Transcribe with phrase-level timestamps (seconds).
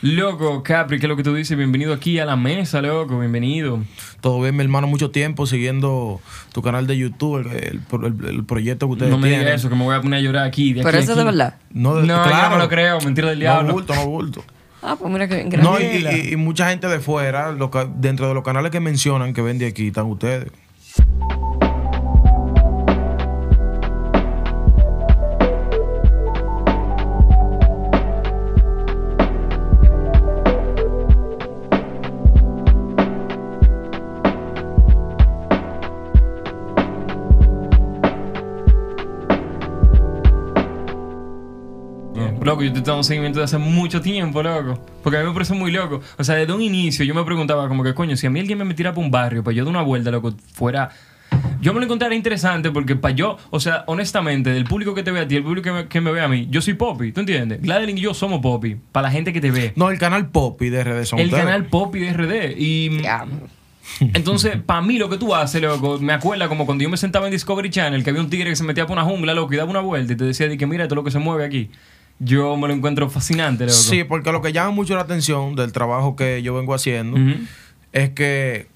[0.00, 1.56] Loco, Capri, ¿qué es lo que tú dices?
[1.56, 3.80] Bienvenido aquí a la mesa, loco, bienvenido.
[4.20, 6.20] Todo bien, mi hermano, mucho tiempo siguiendo
[6.52, 9.46] tu canal de YouTube, el, el- el proyecto que ustedes No me tienen.
[9.46, 10.72] digas eso, que me voy a poner a llorar aquí.
[10.72, 11.56] De Pero aquí eso es de verdad.
[11.72, 12.50] No, No, de- yo claro.
[12.50, 13.72] no me lo creo, mentira del No diablo.
[13.72, 14.44] bulto, no bulto.
[14.82, 18.28] Ah, pues mira que No, y, y- y mucha gente de fuera, lo que- dentro
[18.28, 20.52] de los canales que mencionan que ven de aquí, están ustedes.
[42.58, 44.84] Loco, yo te tengo un seguimiento de hace mucho tiempo, loco.
[45.02, 46.00] Porque a mí me parece muy loco.
[46.18, 48.58] O sea, desde un inicio yo me preguntaba como que, coño, si a mí alguien
[48.58, 50.90] me metiera por un barrio para yo dar una vuelta, loco, fuera...
[51.60, 55.10] Yo me lo encontrara interesante porque para yo, o sea, honestamente, del público que te
[55.10, 57.12] ve a ti, el público que me, que me ve a mí, yo soy Poppy,
[57.12, 57.60] ¿tú entiendes?
[57.60, 59.72] Gladeline y yo somos Poppy, para la gente que te ve.
[59.76, 61.44] No, el canal Poppy de RD son el ustedes.
[61.44, 62.54] canal Poppy de RD.
[62.58, 63.26] Y Ya.
[64.00, 67.26] entonces, para mí lo que tú haces, loco, me acuerda como cuando yo me sentaba
[67.26, 69.56] en Discovery Channel, que había un tigre que se metía por una jungla, loco, y
[69.58, 71.44] daba una vuelta y te decía, di que mira, esto es lo que se mueve
[71.44, 71.70] aquí.
[72.20, 73.76] Yo me lo encuentro fascinante, loco.
[73.76, 77.16] Sí, porque lo que llama mucho la atención del trabajo que yo vengo haciendo
[77.92, 78.66] es que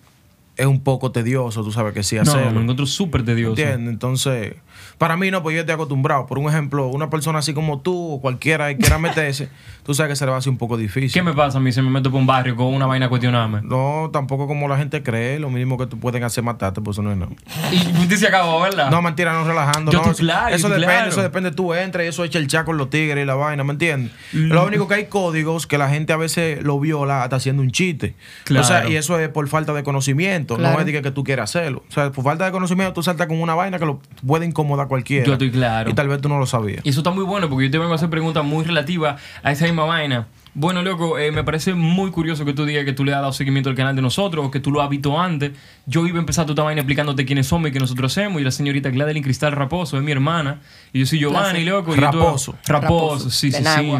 [0.56, 2.46] es un poco tedioso, tú sabes que sí No, hacerlo.
[2.48, 3.60] me lo encuentro súper tedioso.
[3.60, 3.92] ¿Entiendes?
[3.92, 4.54] Entonces,
[4.98, 6.26] para mí no, pues yo estoy acostumbrado.
[6.26, 9.48] Por un ejemplo, una persona así como tú o cualquiera que quiera meterse,
[9.84, 11.12] tú sabes que se le va a hacer un poco difícil.
[11.12, 13.08] ¿Qué me pasa a mí si me meto por un barrio con una vaina a
[13.08, 13.60] cuestionarme?
[13.62, 15.38] No, tampoco como la gente cree.
[15.38, 17.32] Lo mínimo que tú pueden hacer es matarte, pues eso no es nada.
[17.70, 18.90] Y usted se acabó, ¿verdad?
[18.90, 19.92] No, mentira, no relajando.
[19.92, 21.08] Yo no, claro, eso depende, claro.
[21.08, 21.50] eso depende.
[21.50, 24.12] Tú entras y eso echa el chaco con los tigres y la vaina, ¿me entiendes?
[24.32, 24.52] Mm.
[24.52, 27.72] Lo único que hay códigos que la gente a veces lo viola hasta haciendo un
[27.72, 28.14] chiste.
[28.44, 28.64] Claro.
[28.64, 30.56] O sea, y eso es por falta de conocimiento.
[30.56, 30.74] Claro.
[30.74, 31.82] No es de que, que tú quieras hacerlo.
[31.88, 34.86] O sea, por falta de conocimiento tú saltas con una vaina que lo puede incomodar
[34.86, 35.26] a cualquiera.
[35.26, 35.90] Yo estoy claro.
[35.90, 36.84] Y tal vez tú no lo sabías.
[36.84, 39.52] Y eso está muy bueno porque yo te vengo a hacer preguntas muy relativas a
[39.52, 40.26] esa misma vaina.
[40.54, 43.32] Bueno, loco, eh, me parece muy curioso que tú digas que tú le has dado
[43.32, 45.52] seguimiento al canal de nosotros o que tú lo has visto antes.
[45.86, 48.38] Yo iba a empezar toda esta vaina explicándote quiénes somos y qué nosotros hacemos.
[48.40, 50.60] Y la señorita Gladeline Cristal Raposo es mi hermana.
[50.92, 51.92] Y yo soy Giovanni, loco.
[51.92, 52.54] y tú- Raposo.
[52.66, 53.92] Raposo, Raposo, sí, de sí, sí.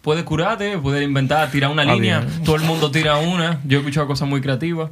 [0.00, 2.20] Puedes curarte, puedes inventar, tirar una Ah, línea.
[2.20, 2.44] bien.
[2.44, 3.60] Todo el mundo tira una.
[3.64, 4.90] Yo he escuchado cosas muy creativas.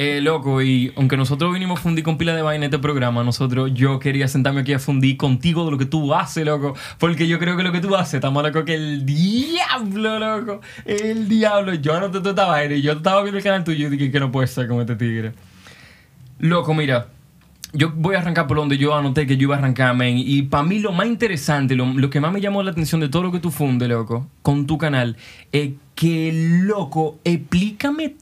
[0.00, 3.72] Eh, loco, y aunque nosotros vinimos a fundir con pila de vaina este programa, nosotros,
[3.74, 6.76] yo quería sentarme aquí a fundir contigo de lo que tú haces, loco.
[6.98, 10.60] Porque yo creo que lo que tú haces está más loco que el diablo, loco.
[10.84, 11.74] El diablo.
[11.74, 14.20] Yo no te esta vaina y yo estaba viendo el canal tuyo y dije que
[14.20, 15.32] no puede ser como este tigre.
[16.38, 17.08] Loco, mira.
[17.72, 20.16] Yo voy a arrancar por donde yo anoté que yo iba a arrancar, men.
[20.16, 23.08] Y para mí lo más interesante, lo, lo que más me llamó la atención de
[23.08, 25.16] todo lo que tú fundes, loco, con tu canal,
[25.50, 26.30] es que,
[26.62, 28.14] loco, explícame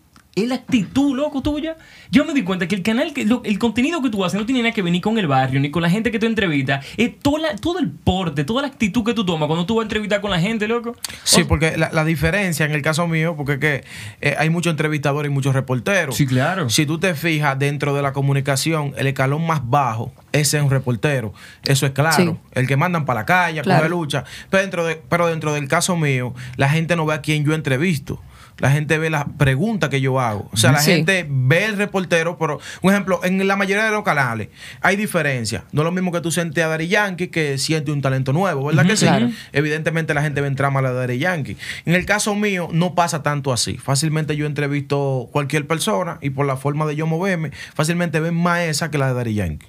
[0.45, 1.79] la actitud, loco, tuya.
[2.11, 4.45] Yo me di cuenta que el canal, que lo- el contenido que tú haces no
[4.45, 6.85] tiene nada que ver ni con el barrio, ni con la gente que tú entrevistas.
[6.99, 9.85] Es toda la- todo el porte, toda la actitud que tú tomas cuando tú vas
[9.85, 10.95] a entrevistar con la gente, loco.
[11.25, 13.85] Sí, O- porque la, la diferencia en el caso mío, porque es que
[14.21, 16.15] eh, hay muchos entrevistadores y muchos reporteros.
[16.17, 16.69] Sí, claro.
[16.69, 20.69] Si tú te fijas dentro de la comunicación, el escalón más bajo, ese es un
[20.71, 21.33] reportero.
[21.65, 22.17] Eso es claro.
[22.17, 22.51] Sí.
[22.53, 23.79] El que mandan para la calle, Claro.
[23.81, 24.25] coger lucha.
[24.51, 27.55] Pero dentro, de, pero dentro del caso mío, la gente no ve a quién yo
[27.55, 28.21] entrevisto.
[28.59, 30.49] La gente ve las preguntas que yo hago.
[30.53, 30.93] O sea, la Sí.
[30.93, 34.49] gente ve el reportero, pero, un ejemplo, en la mayoría de los canales
[34.81, 35.65] hay diferencia.
[35.73, 38.65] No es lo mismo que tú sientes a Dari Yankee que siente un talento nuevo,
[38.65, 39.05] ¿verdad que sí?
[39.07, 39.31] Claro.
[39.53, 41.57] Evidentemente la gente ve en trama a la de Daddy Yankee.
[41.85, 43.77] En el caso mío no pasa tanto así.
[43.77, 48.61] Fácilmente yo entrevisto cualquier persona y por la forma de yo moverme, fácilmente ven más
[48.61, 49.67] esa que la de Daddy Yankee.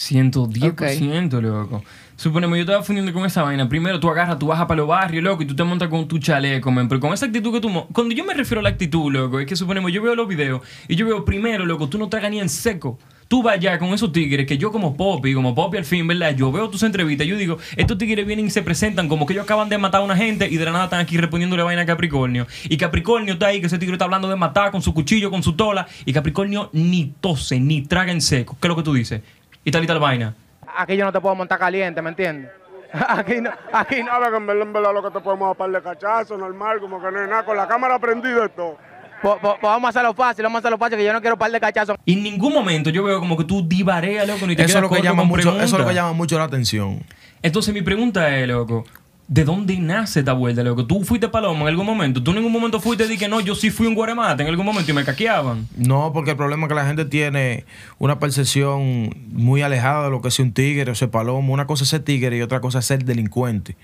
[0.00, 1.84] 110%, loco.
[2.16, 3.68] Suponemos, yo estaba fundiendo con esa vaina.
[3.68, 6.18] Primero tú agarras, tú bajas para los barrios, loco, y tú te montas con tu
[6.18, 6.88] chaleco, men.
[6.88, 7.70] Pero con esa actitud que tú...
[7.92, 10.62] Cuando yo me refiero a la actitud, loco, es que suponemos, yo veo los videos
[10.88, 12.98] y yo veo primero, loco, tú no tragas ni en seco.
[13.28, 16.34] Tú vas allá con esos tigres que yo como Poppy, como Poppy al fin, ¿verdad?
[16.34, 19.44] Yo veo tus entrevistas, yo digo, estos tigres vienen y se presentan como que ellos
[19.44, 21.86] acaban de matar a una gente y de la nada están aquí respondiéndole vaina a
[21.86, 22.46] Capricornio.
[22.64, 25.42] Y Capricornio está ahí, que ese tigre está hablando de matar con su cuchillo, con
[25.42, 28.56] su tola, y Capricornio ni tose, ni traga en seco.
[28.60, 29.22] ¿Qué es lo que tú dices?
[29.70, 30.34] Y tal y tal vaina.
[30.76, 32.50] Aquí yo no te puedo montar caliente, ¿me entiendes?
[33.08, 34.10] Aquí no, aquí no.
[34.10, 36.80] Sabes que en verdad, en verdad lo que te podemos dar par de cachazos, normal,
[36.80, 38.78] como que no es nada, con la cámara prendida y todo.
[39.22, 41.36] Pues, pues- pues vamos a hacerlo fácil, vamos a hacerlo fácil, que yo no quiero
[41.38, 41.96] par de cachazos.
[42.04, 44.72] Y en ningún momento yo veo como que tú divareas, loco, ni te Eso es,
[44.72, 47.00] quedas lo que llama mucho, eso es lo que llama mucho la atención.
[47.42, 48.84] Entonces mi pregunta es, loco,
[49.30, 50.86] ¿de dónde nace esta vuelta, loco?
[50.86, 52.20] ¿Tú fuiste paloma en algún momento?
[52.20, 54.48] ¿Tú en ningún momento fuiste y di que no, yo sí fui un guaremate en
[54.48, 55.68] algún momento y me caqueaban?
[55.76, 57.64] No, porque el problema es que la gente tiene
[57.98, 61.54] una percepción muy alejada de lo que es un tigre o ser palomo.
[61.54, 63.76] Una cosa es ser tigre y otra cosa es ser delincuente.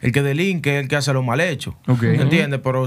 [0.00, 1.74] El que delinque es el que hace lo mal hecho.
[1.88, 2.04] Ok.
[2.04, 2.60] ¿Entiendes?
[2.62, 2.86] Pero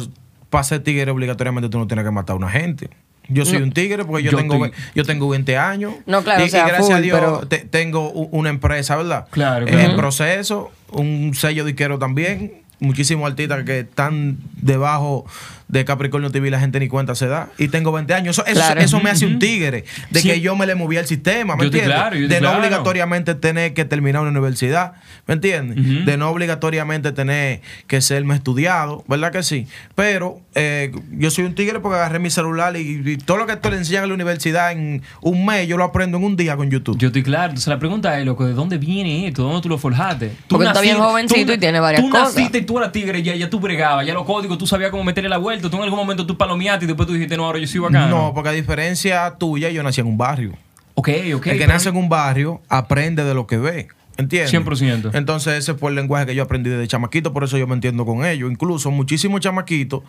[0.50, 2.92] para ser tigre obligatoriamente tú no tienes que matar a una gente.
[3.28, 5.94] Yo soy un tigre porque yo, Yo tengo, estoy- yo tengo 20 años.
[6.06, 8.96] No, claro, y, o sea, y gracias full, a Dios pero- te- tengo una empresa,
[8.96, 9.28] ¿verdad?
[9.32, 9.96] Claro, En claro.
[9.98, 12.62] proceso, un sello disquero también.
[12.78, 15.26] muchísimos artistas que están debajo
[15.68, 17.50] de Capricornio TV y la gente ni cuenta se da.
[17.58, 18.38] Y tengo 20 años.
[18.38, 18.82] Eso, eso- Claro.
[18.82, 19.86] eso me hace un tigre.
[20.12, 20.30] De Sí.
[20.30, 21.94] que yo me le movía el sistema, ¿me Yo entiendes?
[21.96, 22.60] claro, yo estoy de no claro.
[22.60, 24.94] obligatoriamente tener que terminar una universidad,
[25.28, 26.06] ¿me entiendes?
[26.06, 29.68] De no obligatoriamente tener que serme estudiado, ¿verdad que sí?
[29.96, 33.56] Pero eh, yo soy un tigre porque agarré mi celular y, y todo lo que
[33.56, 36.56] te le enseñan en la universidad en un mes, yo lo aprendo en un día
[36.56, 36.98] con YouTube.
[36.98, 37.46] Yo estoy claro.
[37.50, 39.42] Entonces la pregunta es, loco, ¿de dónde viene esto?
[39.44, 40.28] ¿De dónde tú lo forjaste?
[40.30, 42.36] Tú Porque tú estás bien naciste- jovencito tú- y tienes varias tú cosas.
[42.36, 45.04] naciste y tú eras tigre, ya, ya tú bregabas, ya los códigos, tú sabías cómo
[45.04, 47.68] meterle la Tú en algún momento tú palomeaste y después tú dijiste, no, ahora yo
[47.68, 48.08] soy bacano.
[48.08, 50.54] No, porque a diferencia tuya, yo nací en un barrio.
[50.96, 51.48] Ok, ok.
[51.48, 53.88] el que nace en un barrio aprende de lo que ve.
[54.18, 54.54] ¿Entiendes?
[54.54, 55.12] 100%.
[55.14, 58.06] Entonces, ese fue el lenguaje que yo aprendí desde chamaquito, por eso yo me entiendo
[58.06, 58.50] con ellos.
[58.50, 60.04] Incluso muchísimos chamaquitos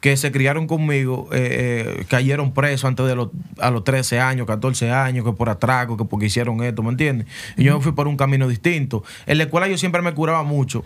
[0.00, 4.46] que se criaron conmigo eh, eh, cayeron presos antes de los, a los 13 años,
[4.46, 7.26] 14 años, que por atraco, que porque hicieron esto, ¿me entiendes?
[7.58, 9.04] Y yo me fui por un camino distinto.
[9.26, 10.84] En la escuela yo siempre me curaba mucho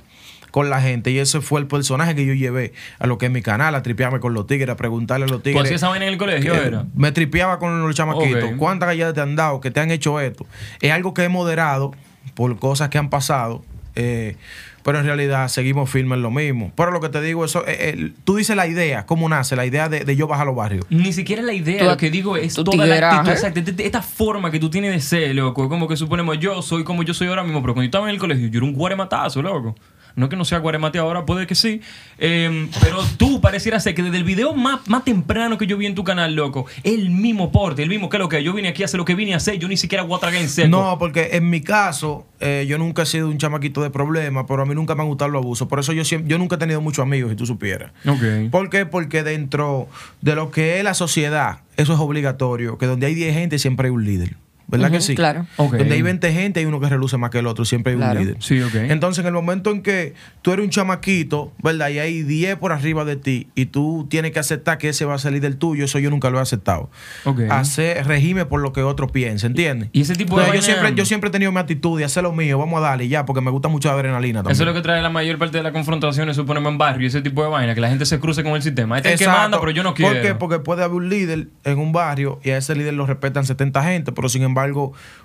[0.55, 3.33] con la gente y ese fue el personaje que yo llevé a lo que es
[3.33, 5.65] mi canal, a tripearme con los tigres, a preguntarle a los ¿Tú tigres.
[5.65, 6.85] hacías esa vaina en el colegio, era?
[6.95, 8.51] Me tripeaba con los chamaquitos.
[8.57, 10.47] ¿Cuántas galletas te han dado que te han hecho esto?
[10.81, 11.91] Es algo que he moderado
[12.35, 13.65] por cosas que han pasado.
[13.97, 14.37] eh,
[14.85, 16.71] pero en realidad seguimos firmes en lo mismo.
[16.77, 19.57] Pero lo que te digo, eso, eh, eh, tú dices la idea, ¿cómo nace?
[19.57, 20.85] La idea de, de yo bajar a los barrios.
[20.91, 24.03] Ni siquiera la idea, Tu- lo que digo es toda la actitud, exacto, esta- esta
[24.03, 27.29] forma que tú tienes de ser, loco, como que suponemos yo soy como yo soy
[27.29, 29.75] ahora mismo, pero cuando yo estaba en el colegio yo era un guarematazo, loco.
[30.17, 31.81] No que no sea guaremate ahora, puede que sí.
[32.19, 35.87] Eh, pero tú pareciera ser que desde el video más, más temprano que yo vi
[35.87, 38.83] en tu canal, loco, el mismo porte, el mismo que lo que yo vine aquí
[38.83, 40.69] a hacer lo que vine a hacer, yo ni siquiera voy a tragar en seco.
[40.69, 44.63] No, porque en mi caso, eh, yo nunca he sido un chamaquito de problemas, pero
[44.63, 45.67] a mí nunca me han gustado los abusos.
[45.67, 47.93] Por eso yo siempre, yo nunca he tenido muchos amigos, si tú supieras.
[48.07, 48.51] Ok.
[48.51, 48.87] ¿Por qué?
[48.87, 49.89] Porque dentro
[50.21, 53.89] de lo que es la sociedad, eso es obligatorio, que donde hay 10 gente siempre
[53.89, 54.37] hay un líder.
[54.67, 55.15] ¿Verdad que sí?
[55.15, 55.47] claro.
[55.57, 58.21] Donde hay 20 gente hay uno que reluce más que el otro, siempre hay Claro.
[58.21, 58.43] un líder.
[58.43, 58.75] Sí, ok.
[58.75, 61.89] Entonces, en el momento en que tú eres un chamaquito, ¿verdad?
[61.91, 65.15] Y hay 10 por arriba de ti y tú tienes que aceptar que ese va
[65.15, 66.91] a salir del tuyo, eso yo nunca lo he aceptado.
[67.25, 67.41] Ok.
[67.51, 69.89] Hacer regime por lo que otro piensa, ¿entiendes?
[69.93, 72.23] Y ese tipo de Entonces, yo siempre, yo siempre he tenido mi actitud de hacer
[72.23, 74.53] lo mío, vamos a darle ya, porque me gusta mucho la adrenalina también.
[74.53, 77.23] Eso es lo que trae la mayor parte de las confrontaciones, suponemos en barrio, ese
[77.23, 78.97] tipo de vaina, que la gente se cruce con el sistema.
[78.97, 80.13] Este es el que manda, pero yo no quiero.
[80.15, 80.35] ¿Por qué?
[80.35, 83.83] Porque puede haber un líder en un barrio y a ese líder lo respetan 70
[83.85, 84.54] gente, pero sin embargo,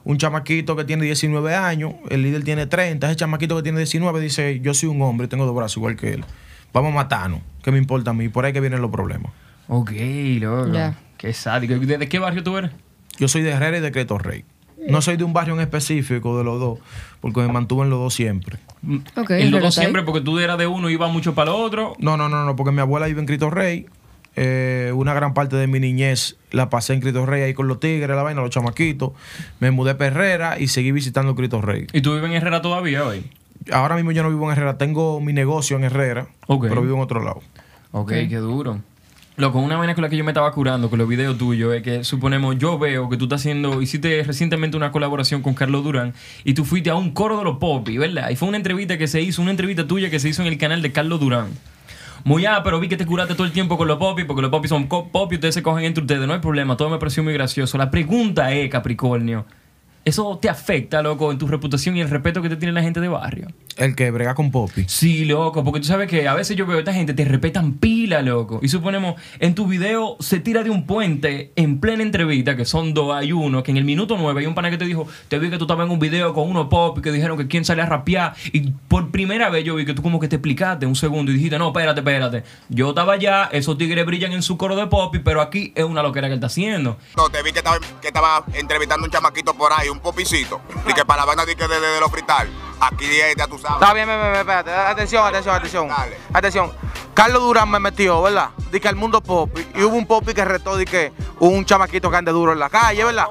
[0.03, 4.19] un chamaquito que tiene 19 años, el líder tiene 30, ese chamaquito que tiene 19
[4.19, 6.25] dice, yo soy un hombre y tengo dos brazos igual que él.
[6.73, 7.41] Vamos a matarnos.
[7.63, 8.29] ¿Qué me importa a mí?
[8.29, 9.31] Por ahí que vienen los problemas.
[9.67, 9.91] Ok,
[10.39, 10.73] loco.
[10.73, 10.95] Ya.
[11.17, 11.75] Qué sádico.
[11.75, 12.71] ¿De qué barrio tú eres?
[13.17, 14.45] Yo soy de Herrera y de Cristo Rey.
[14.87, 16.79] No soy de un barrio en específico de los dos,
[17.19, 18.59] porque me mantuve en los dos siempre.
[19.17, 21.57] Ok, en los dos siempre, porque tú eras de uno y ibas mucho para el
[21.57, 21.95] otro.
[21.99, 23.87] No, no, no, no, porque mi abuela vive en Cristo Rey.
[24.35, 27.79] Eh, una gran parte de mi niñez la pasé en Cristo Rey ahí con los
[27.79, 29.11] tigres, la vaina, los chamaquitos.
[29.59, 31.87] Me mudé para Herrera y seguí visitando Cristo Rey.
[31.93, 33.29] ¿Y tú vives en Herrera todavía hoy?
[33.71, 37.01] Ahora mismo yo no vivo en Herrera, tengo mi negocio en Herrera, pero vivo en
[37.01, 37.41] otro lado.
[37.91, 38.79] Ok, qué duro.
[39.39, 41.81] Loco, una vaina con la que yo me estaba curando con los videos tuyos es
[41.81, 46.13] que suponemos, yo veo que tú estás haciendo, hiciste recientemente una colaboración con Carlos Durán
[46.43, 48.31] y tú fuiste a un coro de los popis, ¿verdad?
[48.31, 50.57] Y fue una entrevista que se hizo, una entrevista tuya que se hizo en el
[50.57, 51.47] canal de Carlos Durán.
[52.23, 54.51] Muy ah, pero vi que te curaste todo el tiempo con los popis, porque los
[54.51, 57.33] popis son popis, ustedes se cogen entre ustedes, no hay problema, todo me pareció muy
[57.33, 57.77] gracioso.
[57.77, 59.45] La pregunta es, Capricornio,
[60.05, 62.99] ¿eso te afecta, loco, en tu reputación y el respeto que te tiene la gente
[62.99, 63.47] de barrio?
[63.79, 64.85] El que brega con Poppy.
[64.87, 67.73] Sí, loco, porque tú sabes que a veces yo veo a esta gente, te respetan
[67.73, 68.59] pila, loco.
[68.61, 72.93] Y suponemos, en tu video se tira de un puente en plena entrevista, que son
[72.93, 75.39] dos, hay uno, que en el minuto nueve hay un pana que te dijo, te
[75.39, 77.63] vi que tú estabas en un video con uno pop y que dijeron que quién
[77.63, 78.35] sale a rapear.
[78.51, 81.35] Y por primera vez yo vi que tú como que te explicaste un segundo y
[81.35, 82.43] dijiste, no, espérate, espérate.
[82.67, 86.03] Yo estaba allá, esos tigres brillan en su coro de pop, pero aquí es una
[86.03, 86.97] loquera que él está haciendo.
[87.15, 90.59] No, te vi que estaba, que estaba entrevistando un chamaquito por ahí, un popicito.
[90.87, 92.49] Y que para la banda de, que de, de, de los frital.
[92.81, 93.05] Aquí
[93.37, 93.68] ya tú sabes.
[93.73, 94.71] Está bien, bien, bien, espérate.
[94.71, 95.87] Atención, atención, atención.
[95.87, 96.17] Dale.
[96.33, 96.71] Atención.
[97.13, 98.49] Carlos Durán me metió, ¿verdad?
[98.71, 99.49] Dice al mundo pop.
[99.75, 102.69] Y hubo un popi que retó de que un chamaquito que ande duro en la
[102.69, 103.25] calle, ¿verdad?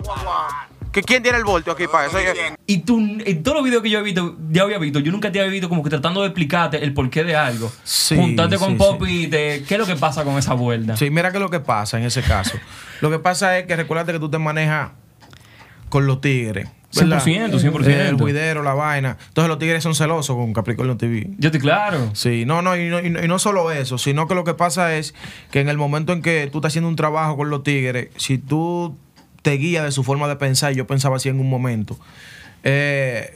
[0.93, 2.19] Que quién tiene el voltio aquí para eso.
[2.67, 5.31] Y tú, en todos los videos que yo había visto, ya había visto, yo nunca
[5.31, 7.71] te había visto como que tratando de explicarte el porqué de algo.
[7.85, 10.97] Sí, Juntarte con sí, Poppy, de, ¿qué es lo que pasa con esa vuelta?
[10.97, 12.59] Sí, mira que lo que pasa en ese caso.
[13.01, 14.91] lo que pasa es que recuérdate que tú te manejas
[15.89, 16.69] con los tigres.
[16.95, 17.23] ¿Verdad?
[17.23, 17.87] 100%, 100%.
[17.87, 19.17] El juidero, la vaina.
[19.29, 21.31] Entonces los tigres son celosos con Capricornio TV.
[21.39, 22.11] Yo estoy claro.
[22.15, 25.15] Sí, no, no y, no, y no, solo eso, sino que lo que pasa es
[25.51, 28.39] que en el momento en que tú estás haciendo un trabajo con los tigres, si
[28.39, 28.97] tú
[29.43, 31.99] te guías de su forma de pensar, y yo pensaba así en un momento,
[32.65, 33.35] eh,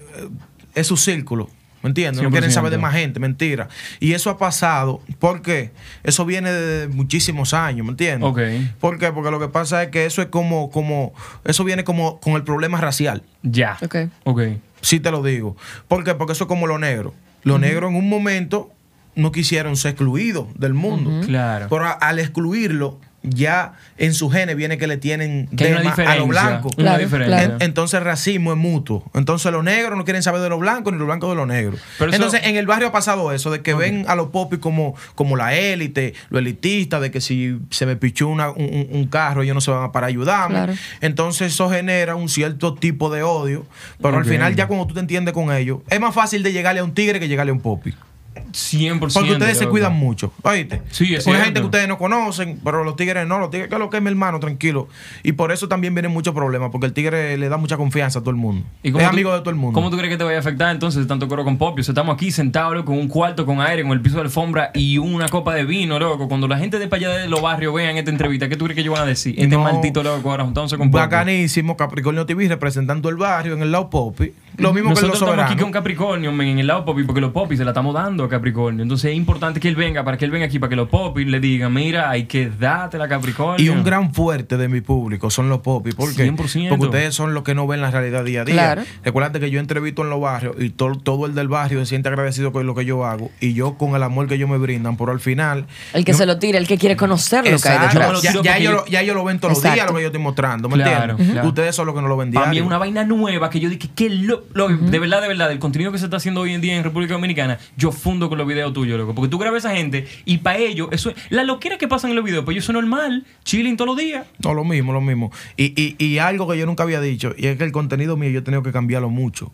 [0.74, 1.48] es su círculo.
[1.82, 2.22] ¿Me entiendes?
[2.22, 2.54] No quieren 100%.
[2.54, 3.68] saber de más gente, mentira.
[4.00, 5.72] Y eso ha pasado, ¿por qué?
[6.04, 8.28] Eso viene de muchísimos años, ¿me entiendes?
[8.28, 8.40] Ok.
[8.80, 9.10] ¿Por qué?
[9.12, 11.12] Porque lo que pasa es que eso es como, como,
[11.44, 13.22] eso viene como con el problema racial.
[13.42, 13.76] Ya.
[13.82, 13.96] Ok.
[14.24, 14.42] Ok.
[14.80, 15.56] Sí te lo digo.
[15.88, 16.14] ¿Por qué?
[16.14, 17.14] Porque eso es como lo negro.
[17.42, 18.70] Lo negro en un momento
[19.14, 21.26] no quisieron ser excluidos del mundo.
[21.26, 21.66] Claro.
[21.68, 26.28] Pero a- al excluirlo, ya en su genes viene que le tienen Que a los
[26.28, 26.72] blancos.
[26.76, 27.36] Una Claro, diferencia.
[27.38, 27.54] claro.
[27.56, 29.04] En- entonces el racismo es mutuo.
[29.14, 31.80] Entonces los negros no quieren saber de los blancos ni los blancos de los negros.
[31.98, 34.58] Pero eso- entonces en el barrio ha pasado eso, de que ven a los popis
[34.58, 39.06] como, como la élite, lo elitista, de que si se me pichó una- un, un-
[39.06, 40.54] carro ellos no se van a para ayudarme.
[40.56, 40.72] Claro.
[41.00, 43.66] Entonces eso genera un cierto tipo de odio.
[44.00, 46.80] Pero al final ya cuando tú te entiendes con ellos, es más fácil de llegarle
[46.80, 47.94] a un tigre que llegarle a un popi.
[48.34, 48.98] 100%.
[49.12, 50.32] Porque ustedes se cuidan mucho.
[50.42, 50.82] ¿Oíste?
[50.90, 51.44] Sí, es Una cierto.
[51.44, 53.38] gente que ustedes no conocen, pero los tigres no.
[53.38, 54.88] Los tigres, que es lo que es mi hermano, tranquilo.
[55.22, 58.22] Y por eso también vienen muchos problemas, porque el tigre le da mucha confianza a
[58.22, 58.66] todo el mundo.
[58.82, 59.74] ¿Y es tú- amigo de todo el mundo.
[59.74, 61.80] ¿Cómo tú crees que te vaya a afectar entonces tanto coro con Popio?
[61.82, 64.22] O sea, estamos aquí sentados, loco, con un cuarto con aire, con el piso de
[64.22, 66.28] alfombra y una copa de vino, loco.
[66.28, 68.74] Cuando la gente de para allá de los barrios vean esta entrevista, ¿qué tú crees
[68.76, 69.34] que ellos van a decir?
[69.36, 69.62] Este No.
[69.62, 71.00] maldito loco ahora juntándose con Popio.
[71.02, 74.32] Bacanísimo, Capricornio TV representando el barrio en el lado popi.
[74.58, 75.62] Lo mismo Nosotros que los estamos aquí soberanos.
[75.62, 78.28] con Capricornio men, en el lado Popi porque los Popis se la estamos dando a
[78.28, 78.82] Capricornio.
[78.82, 81.26] Entonces es importante que él venga, para que él venga aquí, para que los Popis
[81.26, 83.64] le digan, mira, hay que darte la Capricornio.
[83.64, 85.94] Y un gran fuerte de mi público son los popis.
[85.94, 86.30] ¿Por qué?
[86.30, 86.68] 100%.
[86.68, 88.54] Porque ustedes son los que no ven la realidad día a día.
[88.54, 88.82] Claro.
[89.04, 92.08] Recuerda que yo entrevisto en los barrios y to- todo el del barrio se siente
[92.08, 94.96] agradecido con lo que yo hago y yo con el amor que ellos me brindan,
[94.96, 95.66] pero al final.
[95.94, 98.22] El que no- se lo tira, el que quiere conocer lo que hay detrás.
[98.22, 99.94] Yo Ya, ya porque ellos yo- lo, ya ellos lo ven todos los días, lo
[99.94, 101.32] que yo estoy mostrando, ¿me Claro, entiendes?
[101.32, 101.48] claro.
[101.48, 103.68] Ustedes son los que no lo ven Para mí es una vaina nueva que yo
[103.70, 104.08] dije, que
[104.54, 106.76] lo, lo- de verdad, de verdad, el contenido que se está haciendo hoy en día
[106.76, 109.14] en República Dominicana, yo fundo con los videos tuyos, loco.
[109.14, 112.16] Porque tú grabas a esa gente y para ellos, eso la loquera que pasan en
[112.16, 114.26] los videos, pues ellos son normal, chilling todos los días.
[114.44, 115.30] No, lo mismo, lo mismo.
[115.56, 118.30] Y, y, y algo que yo nunca había dicho, y es que el contenido mío
[118.30, 119.52] yo he tenido que cambiarlo mucho,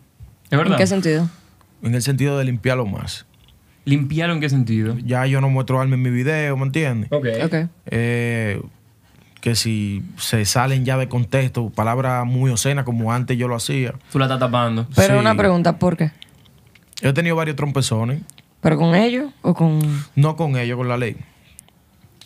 [0.49, 0.73] ¿Es verdad?
[0.73, 1.29] ¿En qué sentido?
[1.81, 3.25] en el sentido de limpiarlo más.
[3.85, 4.97] ¿Limpiarlo en qué sentido?
[5.03, 7.09] Ya yo no muestro alma en mi video, ¿me entiendes?
[7.11, 7.25] Ok.
[7.45, 7.55] Ok.
[7.87, 8.61] Eh,
[9.41, 13.93] que si se salen ya de contexto, palabras muy obscenas como antes yo lo hacía.
[14.11, 14.87] Tú la estás tapando.
[14.95, 15.19] Pero Sí.
[15.19, 16.11] una pregunta, ¿por qué?
[17.01, 18.21] He tenido varios trompezones,
[18.61, 19.79] ¿Pero con ellos o con,
[20.15, 21.15] no con ellos, con la ley.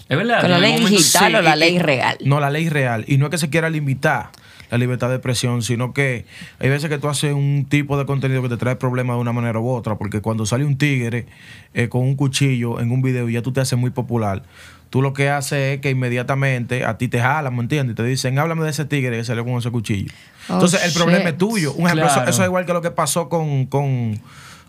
[0.09, 0.41] Es verdad.
[0.41, 2.17] con la ley digital Sí, o la y- ley real?
[2.25, 3.05] No, la ley real.
[3.07, 4.29] Y no es que se quiera limitar
[4.73, 6.25] la libertad de expresión, sino que
[6.57, 9.31] hay veces que tú haces un tipo de contenido que te trae problemas de una
[9.31, 11.27] manera u otra, porque cuando sale un tigre
[11.75, 14.41] eh, con un cuchillo en un video y ya tú te haces muy popular,
[14.89, 17.93] tú lo que haces es que inmediatamente a ti te jalan, ¿me entiendes?
[17.93, 20.11] Y te dicen, háblame de ese tigre que salió con ese cuchillo.
[20.49, 21.73] Oh, Entonces, el problema es tuyo.
[21.73, 24.19] Un ejemplo, eso, es igual que lo que pasó con, con,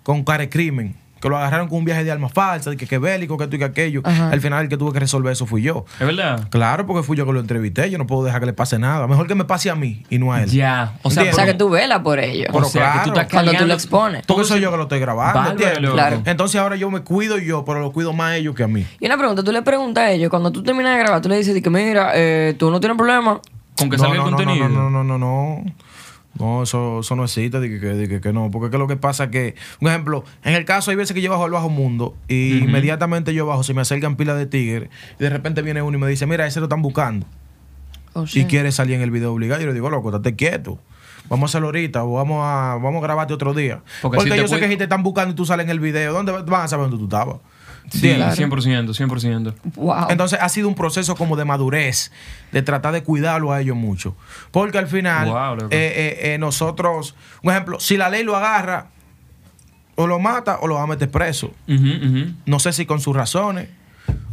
[0.02, 0.96] con Care Crimen.
[1.24, 3.56] Que lo agarraron con un viaje de armas falsas, de que, que bélico, que esto
[3.56, 4.02] y que aquello.
[4.04, 4.28] Ajá.
[4.28, 5.86] Al final, el que tuve que resolver eso fui yo.
[5.98, 6.48] Es verdad.
[6.50, 7.88] Claro, porque fui yo que lo entrevisté.
[7.88, 9.06] Yo no puedo dejar que le pase nada.
[9.06, 10.50] Mejor que me pase a mí y no a él.
[10.50, 10.98] Ya.
[11.00, 11.22] O sea.
[11.22, 12.48] O sea, que tú velas por ellos.
[12.50, 13.12] o Pero que tú claro.
[13.14, 14.26] estás Cuando tú lo expones.
[14.26, 15.56] Porque soy yo que lo estoy grabando.
[15.94, 16.20] Claro.
[16.26, 18.86] Entonces ahora yo me cuido yo, pero lo cuido más a ellos que a mí.
[19.00, 21.38] Y una pregunta, tú le preguntas a ellos, cuando tú terminas de grabar, tú le
[21.38, 23.40] dices, di que mira, eh, tú no tienes problema.
[23.78, 24.68] Con que no, salga no, el contenido.
[24.68, 25.64] No, no, no, no, no.
[25.64, 25.72] No,
[26.62, 28.50] eso, eso no existe, de que, que- de que- que no.
[28.50, 31.14] Porque es que lo que pasa es que, un ejemplo, en el caso hay veces
[31.14, 34.46] que yo bajo al bajo mundo y inmediatamente yo bajo, se me acercan pilas de
[34.46, 37.26] tigres y de repente viene uno y me dice, mira, ese lo están buscando.
[38.14, 38.48] Oh, y shit.
[38.48, 39.60] quiere salir en el video obligado.
[39.60, 40.78] Yo le digo, loco, estate quieto.
[41.28, 43.80] Vamos a hacerlo ahorita o vamos a, vamos a grabarte otro día.
[44.02, 45.80] Porque Porque, si yo sé que si te están buscando y tú sales en el
[45.80, 47.36] video, ¿dónde van a saber dónde tú estabas?
[47.90, 48.38] Sí, ¿Entiendes?
[48.38, 49.54] 100%, 100%.
[49.76, 50.06] Wow.
[50.08, 52.10] Entonces ha sido un proceso como de madurez,
[52.50, 54.16] de tratar de cuidarlo a ellos mucho.
[54.50, 58.86] Porque al final, Wow, eh, eh, eh, nosotros, un ejemplo, si la ley lo agarra,
[59.96, 61.52] o lo mata o lo va a meter preso.
[61.68, 62.32] Ujú, ujú.
[62.46, 63.68] No sé si con sus razones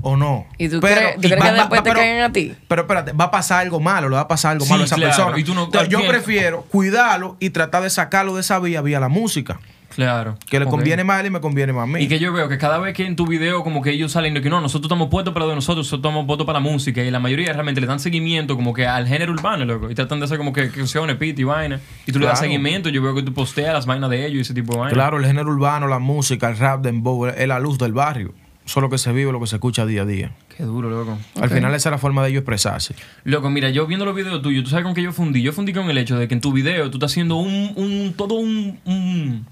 [0.02, 0.48] o no.
[0.58, 2.56] ¿Y tú crees- tú crees que después te caen a ti?
[2.68, 4.86] Pero espérate, va a pasar algo malo, le va a pasar algo Sí, malo a
[4.86, 5.40] esa claro, persona.
[5.40, 9.00] y tú no- Entonces, yo prefiero cuidarlo y tratar de sacarlo de esa vía, vía
[9.00, 9.60] la música.
[9.96, 10.38] Claro.
[10.50, 10.72] Que le Ok.
[10.72, 12.02] conviene más a él y me conviene más a mí.
[12.04, 14.34] Y que yo veo que cada vez que en tu video como que ellos salen
[14.34, 16.64] de que no, nosotros estamos puestos para lo de nosotros, nosotros estamos puestos para la
[16.70, 19.96] música y la mayoría realmente le dan seguimiento como que al género urbano, loco, y
[19.96, 21.80] tratan de hacer como que canciones, pit y vaina.
[22.08, 22.52] Y tú le das Claro.
[22.52, 24.94] seguimiento, yo veo que tú posteas las vainas de ellos y ese tipo de vainas.
[24.94, 28.34] Claro, el género urbano, la música, el rap, dembow, es la luz del barrio.
[28.64, 30.32] Eso es lo que se vive, lo que se escucha día a día.
[30.56, 31.18] Qué duro, loco.
[31.42, 32.94] Al final esa es la forma de ellos expresarse.
[33.24, 35.42] Loco, mira, yo viendo los videos tuyos, tú sabes con qué yo fundí.
[35.42, 38.14] Yo fundí con el hecho de que en tu video tú estás haciendo un, un
[38.16, 39.48] todo un, un-